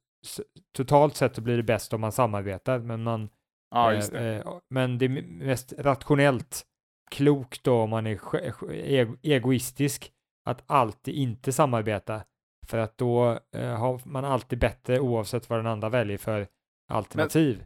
totalt 0.77 1.15
sett 1.15 1.35
så 1.35 1.41
blir 1.41 1.57
det 1.57 1.63
bäst 1.63 1.93
om 1.93 2.01
man 2.01 2.11
samarbetar 2.11 2.79
men 2.79 3.03
man 3.03 3.29
Ja, 3.71 3.93
Eh, 3.93 4.05
det. 4.11 4.35
eh, 4.35 4.53
Men 4.69 4.97
det 4.97 5.05
är 5.05 5.09
mest 5.27 5.73
rationellt 5.77 6.65
klokt 7.11 7.63
då 7.63 7.81
om 7.81 7.89
man 7.89 8.07
är 8.07 9.07
egoistisk 9.23 10.11
att 10.45 10.63
alltid 10.67 11.13
inte 11.15 11.51
samarbeta. 11.51 12.21
För 12.67 12.77
att 12.77 12.97
då 12.97 13.39
eh, 13.55 13.75
har 13.75 14.01
man 14.05 14.25
alltid 14.25 14.59
bättre 14.59 14.99
oavsett 14.99 15.49
vad 15.49 15.59
den 15.59 15.67
andra 15.67 15.89
väljer 15.89 16.17
för 16.17 16.47
alternativ. 16.89 17.63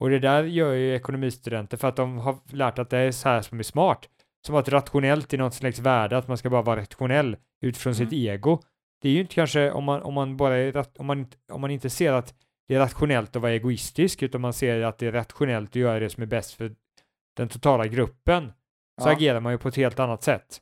Och 0.00 0.10
det 0.10 0.18
där 0.18 0.44
gör 0.44 0.72
ju 0.72 0.94
ekonomistudenter 0.94 1.76
för 1.76 1.88
att 1.88 1.96
de 1.96 2.18
har 2.18 2.36
lärt 2.52 2.78
att 2.78 2.90
det 2.90 2.98
är 2.98 3.12
så 3.12 3.28
här 3.28 3.42
som 3.42 3.58
är 3.58 3.62
smart. 3.62 4.08
Som 4.46 4.54
att 4.56 4.68
rationellt 4.68 5.32
i 5.34 5.36
något 5.36 5.54
slags 5.54 5.78
värde, 5.78 6.16
att 6.18 6.28
man 6.28 6.38
ska 6.38 6.50
bara 6.50 6.62
vara 6.62 6.80
rationell 6.80 7.36
utifrån 7.62 7.94
sitt 7.94 8.12
ego. 8.12 8.62
Det 9.02 9.08
är 9.08 9.12
ju 9.12 9.20
inte 9.20 9.34
kanske 9.34 9.70
om 9.70 9.84
man, 9.84 10.02
om 10.02 10.14
man 10.14 10.36
bara 10.36 10.56
är, 10.56 10.84
om 10.98 11.06
man, 11.06 11.26
om 11.52 11.60
man 11.60 11.70
inte 11.70 11.90
ser 11.90 12.12
att 12.12 12.34
det 12.68 12.74
är 12.74 12.78
rationellt 12.78 13.36
att 13.36 13.42
vara 13.42 13.52
egoistisk, 13.52 14.22
utan 14.22 14.40
man 14.40 14.52
ser 14.52 14.80
att 14.82 14.98
det 14.98 15.06
är 15.06 15.12
rationellt 15.12 15.70
att 15.70 15.76
göra 15.76 15.98
det 15.98 16.10
som 16.10 16.22
är 16.22 16.26
bäst 16.26 16.52
för 16.54 16.74
den 17.36 17.48
totala 17.48 17.86
gruppen, 17.86 18.52
så 19.02 19.08
Ja. 19.08 19.12
agerar 19.12 19.40
man 19.40 19.52
ju 19.52 19.58
på 19.58 19.68
ett 19.68 19.76
helt 19.76 19.98
annat 19.98 20.22
sätt. 20.22 20.60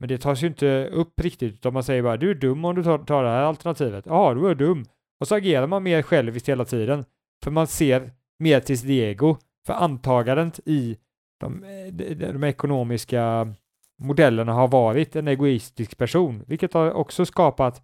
Men 0.00 0.08
det 0.08 0.18
tas 0.18 0.42
ju 0.42 0.46
inte 0.46 0.88
upp 0.92 1.20
riktigt, 1.20 1.54
utan 1.54 1.72
man 1.74 1.84
säger 1.84 2.02
bara 2.02 2.16
du 2.16 2.30
är 2.30 2.34
dum 2.34 2.64
om 2.64 2.74
du 2.76 2.82
tar, 2.84 2.98
tar 2.98 3.22
det 3.24 3.30
här 3.30 3.42
alternativet. 3.42 4.06
Ja, 4.06 4.34
du 4.34 4.48
är 4.48 4.54
dum. 4.54 4.84
Och 5.20 5.28
så 5.28 5.34
agerar 5.34 5.66
man 5.66 5.82
mer 5.82 6.02
själviskt 6.02 6.48
hela 6.48 6.64
tiden. 6.64 7.04
För 7.44 7.50
man 7.50 7.66
ser 7.66 8.10
mer 8.38 8.60
till 8.60 8.78
sitt 8.78 8.90
ego. 8.90 9.36
För 9.66 9.74
antagandet 9.74 10.60
i 10.64 10.96
de, 11.40 11.60
de, 11.92 12.14
de 12.14 12.44
ekonomiska 12.44 13.54
modellerna 13.98 14.52
har 14.52 14.68
varit 14.68 15.16
en 15.16 15.28
egoistisk 15.28 15.98
person, 15.98 16.44
vilket 16.46 16.74
har 16.74 16.92
också 16.92 17.24
skapat 17.26 17.82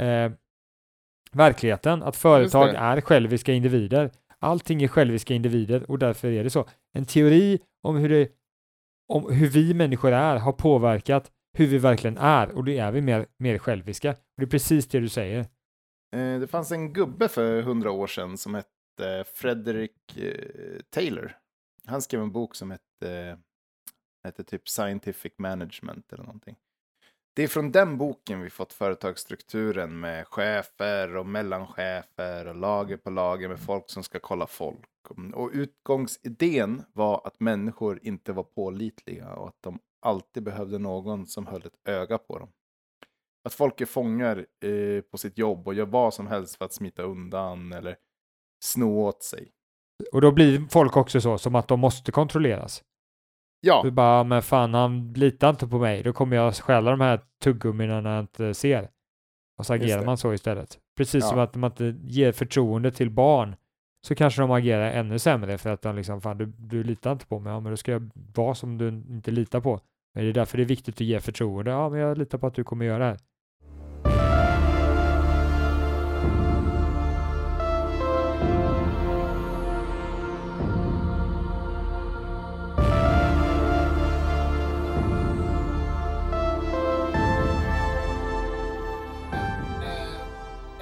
eh, 0.00 0.32
verkligheten, 1.32 2.02
att 2.02 2.16
företag 2.16 2.68
är 2.74 3.00
själviska 3.00 3.52
individer. 3.52 4.10
Allting 4.38 4.82
är 4.82 4.88
själviska 4.88 5.34
individer 5.34 5.90
och 5.90 5.98
därför 5.98 6.28
är 6.28 6.44
det 6.44 6.50
så. 6.50 6.64
En 6.92 7.04
teori 7.04 7.58
om 7.82 7.96
hur, 7.96 8.08
det, 8.08 8.28
om 9.12 9.32
hur 9.32 9.48
vi 9.48 9.74
människor 9.74 10.12
är 10.12 10.36
har 10.36 10.52
påverkat 10.52 11.30
hur 11.58 11.66
vi 11.66 11.78
verkligen 11.78 12.18
är 12.18 12.50
och 12.56 12.64
då 12.64 12.72
är 12.72 12.92
vi 12.92 13.00
mer, 13.00 13.26
mer 13.38 13.58
själviska. 13.58 14.10
Och 14.10 14.16
det 14.36 14.44
är 14.44 14.50
precis 14.50 14.88
det 14.88 15.00
du 15.00 15.08
säger. 15.08 15.40
Eh, 16.16 16.40
Det 16.40 16.46
fanns 16.50 16.72
en 16.72 16.92
gubbe 16.92 17.28
för 17.28 17.62
hundra 17.62 17.90
år 17.90 18.06
sedan 18.06 18.38
som 18.38 18.54
hette 18.54 19.24
Frederick 19.34 20.16
eh, 20.16 20.80
Taylor. 20.90 21.36
Han 21.86 22.02
skrev 22.02 22.20
en 22.20 22.32
bok 22.32 22.54
som 22.54 22.70
hette, 22.70 23.38
hette 24.26 24.44
typ 24.44 24.68
Scientific 24.68 25.32
Management 25.38 26.12
eller 26.12 26.24
någonting. 26.24 26.56
Det 27.36 27.42
är 27.42 27.48
från 27.48 27.72
den 27.72 27.98
boken 27.98 28.40
vi 28.40 28.50
fått 28.50 28.72
företagsstrukturen 28.72 30.00
med 30.00 30.26
chefer 30.26 31.16
och 31.16 31.26
mellanchefer 31.26 32.46
och 32.46 32.54
lager 32.54 32.96
på 32.96 33.10
lager 33.10 33.48
med 33.48 33.60
folk 33.60 33.90
som 33.90 34.02
ska 34.02 34.18
kolla 34.18 34.46
folk. 34.46 34.88
Och 35.34 35.50
utgångsidén 35.52 36.82
var 36.92 37.22
att 37.24 37.40
människor 37.40 37.98
inte 38.02 38.32
var 38.32 38.42
pålitliga 38.42 39.34
och 39.34 39.48
att 39.48 39.62
de 39.62 39.78
alltid 40.00 40.42
behövde 40.42 40.78
någon 40.78 41.26
som 41.26 41.46
höll 41.46 41.66
ett 41.66 41.88
öga 41.88 42.18
på 42.18 42.38
dem. 42.38 42.48
Att 43.44 43.54
folk 43.54 43.80
är 43.80 43.86
fångar 43.86 44.46
eh, 44.64 45.00
på 45.00 45.18
sitt 45.18 45.38
jobb 45.38 45.68
och 45.68 45.74
gör 45.74 45.86
vad 45.86 46.14
som 46.14 46.26
helst 46.26 46.56
för 46.56 46.64
att 46.64 46.72
smita 46.72 47.02
undan 47.02 47.72
eller 47.72 47.96
sno 48.64 49.00
åt 49.00 49.22
sig. 49.22 49.52
Och 50.12 50.20
då 50.20 50.32
blir 50.32 50.68
folk 50.70 50.96
också 50.96 51.20
så, 51.20 51.38
som 51.38 51.54
att 51.54 51.68
de 51.68 51.80
måste 51.80 52.12
kontrolleras. 52.12 52.84
Ja, 53.60 53.80
Du 53.84 53.90
bara, 53.90 54.24
men 54.24 54.42
fan 54.42 54.74
han 54.74 55.12
litar 55.12 55.50
inte 55.50 55.68
på 55.68 55.78
mig, 55.78 56.02
då 56.02 56.12
kommer 56.12 56.36
jag 56.36 56.54
stjäla 56.54 56.90
de 56.90 57.00
här 57.00 57.20
tuggummina 57.42 58.00
när 58.00 58.14
jag 58.14 58.22
inte 58.22 58.54
ser. 58.54 58.88
Och 59.58 59.66
så 59.66 59.74
agerar 59.74 60.04
man 60.04 60.16
så 60.16 60.32
istället. 60.34 60.78
Precis 60.96 61.24
Ja. 61.24 61.30
som 61.30 61.38
att 61.38 61.54
man 61.54 61.70
inte 61.70 61.94
ger 62.04 62.32
förtroende 62.32 62.90
till 62.90 63.10
barn, 63.10 63.56
så 64.06 64.14
kanske 64.14 64.42
de 64.42 64.50
agerar 64.50 64.90
ännu 64.90 65.18
sämre 65.18 65.58
för 65.58 65.70
att 65.70 65.82
de 65.82 65.96
liksom, 65.96 66.20
fan 66.20 66.38
du, 66.38 66.46
du 66.46 66.84
litar 66.84 67.12
inte 67.12 67.26
på 67.26 67.38
mig, 67.38 67.52
ja 67.52 67.60
men 67.60 67.72
då 67.72 67.76
ska 67.76 67.92
jag 67.92 68.10
vara 68.34 68.54
som 68.54 68.78
du 68.78 68.88
inte 68.88 69.30
litar 69.30 69.60
på. 69.60 69.80
Men 70.14 70.24
det 70.24 70.30
är 70.30 70.34
därför 70.34 70.56
det 70.56 70.62
är 70.62 70.68
viktigt 70.68 70.94
att 70.94 71.00
ge 71.00 71.20
förtroende, 71.20 71.70
ja 71.70 71.88
men 71.88 72.00
jag 72.00 72.18
litar 72.18 72.38
på 72.38 72.46
att 72.46 72.54
du 72.54 72.64
kommer 72.64 72.84
göra 72.86 72.98
det 72.98 73.04
här. 73.04 73.18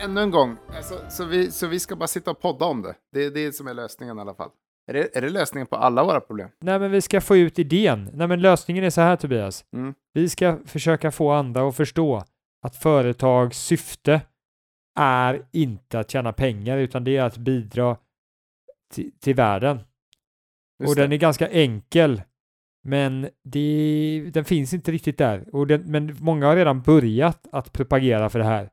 Ännu 0.05 0.21
en 0.21 0.31
gång. 0.31 0.57
Alltså, 0.77 1.01
så, 1.09 1.25
vi, 1.25 1.51
så 1.51 1.67
vi 1.67 1.81
ska 1.81 1.97
bara 1.97 2.07
sitta 2.07 2.31
och 2.31 2.40
podda 2.40 2.64
om 2.64 2.83
det. 2.83 2.95
Det 3.12 3.25
är 3.25 3.31
det 3.31 3.53
som 3.53 3.67
är 3.67 3.75
lösningen 3.75 4.19
i 4.19 4.21
alla 4.21 4.35
fall. 4.35 4.51
Är 4.87 4.93
det, 4.93 5.17
är 5.17 5.23
det 5.23 5.29
lösningen 5.29 5.67
på 5.67 5.77
alla 5.77 6.05
våra 6.05 6.21
problem? 6.21 6.49
Nej 6.61 6.79
men 6.79 6.90
vi 6.90 7.01
ska 7.01 7.21
få 7.21 7.37
ut 7.37 7.59
idén. 7.59 8.11
Nej 8.12 8.29
men 8.29 8.40
lösningen 8.40 8.85
är 8.85 8.90
så 8.90 9.01
här 9.01 9.17
Tobias. 9.17 9.64
Mm. 9.73 9.95
Vi 10.12 10.29
ska 10.29 10.59
försöka 10.67 11.11
få 11.11 11.31
andra 11.31 11.69
att 11.69 11.77
förstå 11.77 12.25
att 12.62 12.77
företags 12.77 13.59
syfte 13.59 14.21
är 14.99 15.47
inte 15.53 15.99
att 15.99 16.11
tjäna 16.11 16.33
pengar 16.33 16.79
utan 16.79 17.05
det 17.05 17.17
är 17.17 17.23
att 17.23 17.37
bidra 17.37 17.97
till, 18.95 19.12
till 19.21 19.35
världen. 19.35 19.77
Just 20.79 20.90
och 20.90 20.97
det. 20.97 21.03
den 21.03 21.12
är 21.12 21.17
ganska 21.17 21.49
enkel. 21.49 22.23
Men 22.87 23.29
det, 23.45 24.31
den 24.35 24.45
finns 24.45 24.75
inte 24.75 24.93
riktigt 24.93 25.19
där. 25.19 25.55
Och 25.55 25.67
den, 25.67 25.83
men 25.83 26.17
många 26.21 26.47
har 26.47 26.57
redan 26.57 26.83
börjat 26.83 27.47
att 27.53 27.73
propagera 27.73 28.31
för 28.31 28.38
det 28.38 28.45
här. 28.45 28.71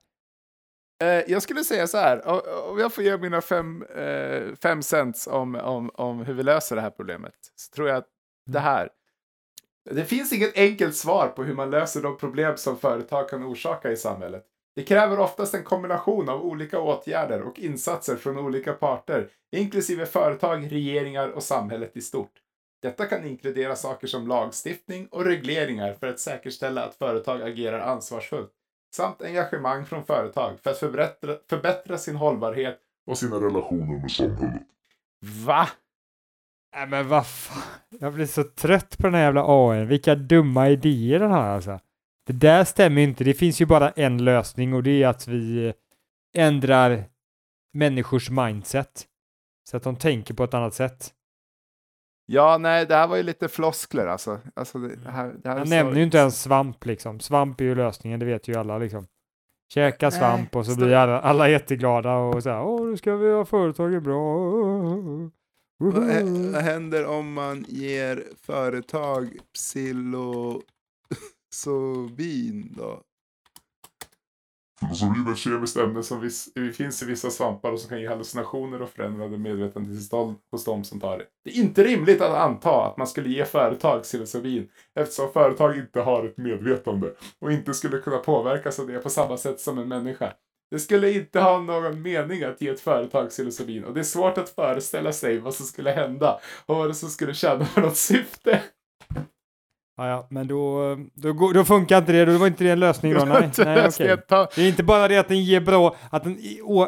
Eh, 1.02 1.24
jag 1.28 1.42
skulle 1.42 1.64
säga 1.64 1.88
så 1.88 1.98
här, 1.98 2.28
om 2.70 2.80
jag 2.80 2.94
får 2.94 3.04
ge 3.04 3.18
mina 3.18 3.42
fem, 3.42 3.84
eh, 3.84 4.56
fem 4.62 4.82
cents 4.82 5.28
om, 5.28 5.56
om, 5.56 5.90
om 5.94 6.20
hur 6.20 6.34
vi 6.34 6.44
löser 6.44 6.76
det 6.76 6.82
här 6.82 6.90
problemet, 6.90 7.34
så 7.56 7.76
tror 7.76 7.88
jag 7.88 7.98
att 7.98 8.08
det 8.46 8.60
här, 8.60 8.90
det 9.90 10.06
finns 10.06 10.34
inget 10.34 10.58
enkelt 10.58 10.96
svar 10.96 11.28
på 11.28 11.44
hur 11.44 11.54
man 11.54 11.70
löser 11.70 12.02
de 12.02 12.18
problem 12.18 12.58
som 12.58 12.78
företag 12.78 13.30
kan 13.30 13.44
orsaka 13.44 13.92
i 13.92 13.98
samhället. 13.98 14.46
Det 14.76 14.84
kräver 14.84 15.20
oftast 15.20 15.54
en 15.54 15.64
kombination 15.64 16.30
av 16.30 16.46
olika 16.46 16.80
åtgärder 16.80 17.42
och 17.42 17.60
insatser 17.60 18.16
från 18.16 18.38
olika 18.38 18.74
parter, 18.74 19.30
inklusive 19.56 20.06
företag, 20.06 20.72
regeringar 20.72 21.30
och 21.30 21.44
samhället 21.44 21.98
i 21.98 22.02
stort. 22.02 22.34
Detta 22.82 23.06
kan 23.06 23.26
inkludera 23.26 23.76
saker 23.76 24.08
som 24.08 24.28
lagstiftning 24.28 25.08
och 25.08 25.26
regleringar 25.26 25.94
för 25.94 26.08
att 26.08 26.20
säkerställa 26.20 26.84
att 26.86 26.96
företag 26.96 27.42
agerar 27.42 27.80
ansvarsfullt 27.80 28.52
samt 28.92 29.22
engagemang 29.22 29.86
från 29.86 30.06
företag 30.06 30.60
för 30.64 30.72
att 30.72 30.78
förbättra, 30.78 31.36
förbättra 31.50 31.98
sin 31.98 32.16
hållbarhet. 32.16 32.80
och 33.08 33.18
sina 33.18 33.36
relationer 33.36 34.02
med 34.02 34.12
samhället. 34.12 34.62
Va? 35.46 35.70
Nej 36.76 36.88
men 36.88 37.08
vad 37.08 37.28
fan. 37.28 37.64
Jag 38.00 38.14
blir 38.14 38.26
så 38.26 38.44
trött 38.44 38.98
på 38.98 39.08
den 39.08 39.14
här 39.14 39.22
jävla 39.22 39.44
AI. 39.48 39.86
Vilka 39.86 40.16
dumma 40.16 40.70
idéer 40.70 41.20
den 41.20 41.32
har 41.32 41.44
alltså. 41.44 41.80
Det 42.28 42.34
där 42.34 42.64
stämmer 42.64 43.02
inte. 43.02 43.24
Det 43.24 43.34
finns 43.34 43.62
ju 43.62 43.66
bara 43.66 43.90
en 43.90 44.24
lösning 44.24 44.74
och 44.74 44.84
det 44.84 45.04
är 45.04 45.08
att 45.08 45.28
vi 45.28 45.74
ändrar 46.34 47.04
människors 47.74 48.30
mindset. 48.30 49.08
Så 49.70 49.78
att 49.78 49.84
de 49.84 49.96
tänker 49.96 50.34
på 50.34 50.44
ett 50.44 50.54
annat 50.54 50.74
sätt. 50.74 51.14
Ja, 52.34 52.58
nej, 52.58 52.86
det 52.86 52.96
här 52.96 53.08
var 53.08 53.18
ju 53.18 53.24
lite 53.24 53.48
floskler 53.48 54.08
alltså. 54.08 54.40
alltså 54.56 54.78
det 54.78 55.12
här, 55.12 55.34
det 55.44 55.50
här 55.50 55.56
är 55.56 55.60
Han 55.60 55.70
nämner 55.70 55.96
ju 55.96 56.04
inte 56.04 56.18
ens 56.18 56.42
svamp 56.42 56.86
liksom. 56.86 57.20
Svamp 57.20 57.62
är 57.62 57.66
ju 57.66 57.76
lösningen, 57.76 58.20
det 58.20 58.26
vet 58.26 58.48
ju 58.48 58.56
alla 58.56 58.78
liksom. 58.78 59.08
Käka 59.74 60.10
Nej, 60.10 60.20
svamp 60.20 60.56
och 60.56 60.66
så 60.66 60.76
blir 60.76 60.94
alla, 60.94 61.20
alla 61.20 61.50
jätteglada 61.50 62.16
och 62.16 62.44
så 62.44 62.50
här, 62.50 62.64
åh 62.64 62.88
nu 62.88 62.98
ska 62.98 63.16
vi 63.16 63.32
ha 63.32 63.46
företaget 63.46 64.04
bra. 64.04 64.38
Vad 65.78 66.64
händer 66.64 67.06
om 67.06 67.34
man 67.34 67.66
ger 67.68 68.24
företag 68.42 69.38
psilocybin 69.54 70.64
då? 72.78 73.02
Filosofin 74.82 75.28
är 75.28 75.36
kemiskt 75.36 75.78
ämne 75.78 76.04
som 76.04 76.22
vis- 76.22 76.50
finns 76.74 77.04
i 77.04 77.06
vissa 77.06 77.30
svampar 77.30 77.72
och 77.72 77.80
som 77.80 77.90
kan 77.90 78.02
ge 78.02 78.08
hallucinationer 78.08 78.82
och 78.82 78.90
förändrade 78.90 79.38
medvetandetillstånd 79.38 80.36
hos 80.52 80.64
de 80.66 80.84
som 80.84 81.00
tar 81.00 81.18
det. 81.18 81.26
Det 81.46 81.52
är 81.52 81.56
inte 81.56 81.84
rimligt 81.84 82.22
att 82.22 82.36
anta 82.38 82.86
att 82.86 82.98
man 82.98 83.08
skulle 83.08 83.30
ge 83.30 83.46
företag 83.46 84.04
psilocybin 84.04 84.68
eftersom 84.96 85.34
företag 85.34 85.78
inte 85.78 86.02
har 86.02 86.26
ett 86.26 86.38
medvetande 86.38 87.14
och 87.40 87.52
inte 87.52 87.74
skulle 87.74 87.98
kunna 87.98 88.18
påverkas 88.18 88.80
av 88.80 88.88
det 88.88 89.00
på 89.00 89.10
samma 89.10 89.38
sätt 89.38 89.60
som 89.60 89.78
en 89.78 89.88
människa. 89.88 90.34
Det 90.72 90.80
skulle 90.80 91.12
inte 91.12 91.40
ha 91.40 91.60
någon 91.62 92.02
mening 92.02 92.44
att 92.44 92.62
ge 92.62 92.70
ett 92.70 92.80
företag 92.80 93.30
psilocybin 93.30 93.84
och 93.84 93.94
det 93.94 94.00
är 94.00 94.04
svårt 94.04 94.38
att 94.38 94.50
föreställa 94.50 95.12
sig 95.12 95.40
vad 95.40 95.54
som 95.54 95.66
skulle 95.66 95.92
hända 95.92 96.40
och 96.66 96.76
vad 96.76 96.90
det 96.90 96.94
som 96.94 97.10
skulle 97.10 97.34
tjäna 97.34 97.66
för 97.66 97.82
något 97.82 97.98
syfte. 97.98 98.62
Ja, 100.02 100.08
ja, 100.08 100.28
men 100.30 100.48
då, 100.48 100.98
då, 101.14 101.52
då 101.54 101.66
funkar 101.66 101.98
inte 101.98 102.12
det, 102.12 102.26
då 102.26 102.38
var 102.38 102.48
inte 102.48 102.64
det 102.64 102.70
en 102.70 102.80
lösning 102.80 103.14
då. 103.14 103.26
Nej, 103.26 103.50
nej 104.00 104.18
ta- 104.28 104.48
Det 104.56 104.62
är 104.62 104.68
inte 104.68 104.84
bara 104.84 105.08
det 105.08 105.18
att 105.18 105.28
den 105.28 105.44
ger 105.44 105.62
bra, 105.62 105.96
att 106.10 106.24
den, 106.24 106.38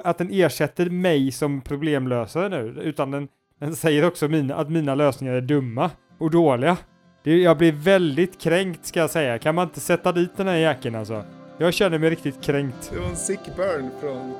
att 0.03 0.17
den 0.17 0.29
ersätter 0.31 0.89
mig 0.89 1.31
som 1.31 1.61
problemlösare 1.61 2.49
nu, 2.49 2.81
utan 2.83 3.11
den, 3.11 3.27
den 3.59 3.75
säger 3.75 4.07
också 4.07 4.27
mina, 4.27 4.55
att 4.55 4.69
mina 4.69 4.95
lösningar 4.95 5.33
är 5.33 5.41
dumma 5.41 5.91
och 6.19 6.31
dåliga. 6.31 6.77
Det, 7.23 7.37
jag 7.41 7.57
blir 7.57 7.71
väldigt 7.71 8.41
kränkt 8.41 8.85
ska 8.85 8.99
jag 8.99 9.09
säga. 9.09 9.39
Kan 9.39 9.55
man 9.55 9.67
inte 9.67 9.79
sätta 9.79 10.11
dit 10.11 10.37
den 10.37 10.47
här 10.47 10.57
jäkeln 10.57 10.95
alltså? 10.95 11.23
Jag 11.57 11.73
känner 11.73 11.99
mig 11.99 12.09
riktigt 12.09 12.41
kränkt. 12.43 12.91
Det 12.93 12.99
var 12.99 13.07
en 13.09 13.15
sick 13.15 13.55
burn 13.55 13.89
från... 14.01 14.33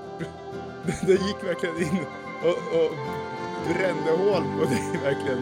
Det 1.06 1.12
gick 1.12 1.44
verkligen 1.44 1.76
in 1.78 2.00
och, 2.44 2.80
och 2.80 2.92
brände 3.68 4.32
hål 4.32 4.44
på 4.60 4.66
dig 4.66 4.84
verkligen. 5.04 5.40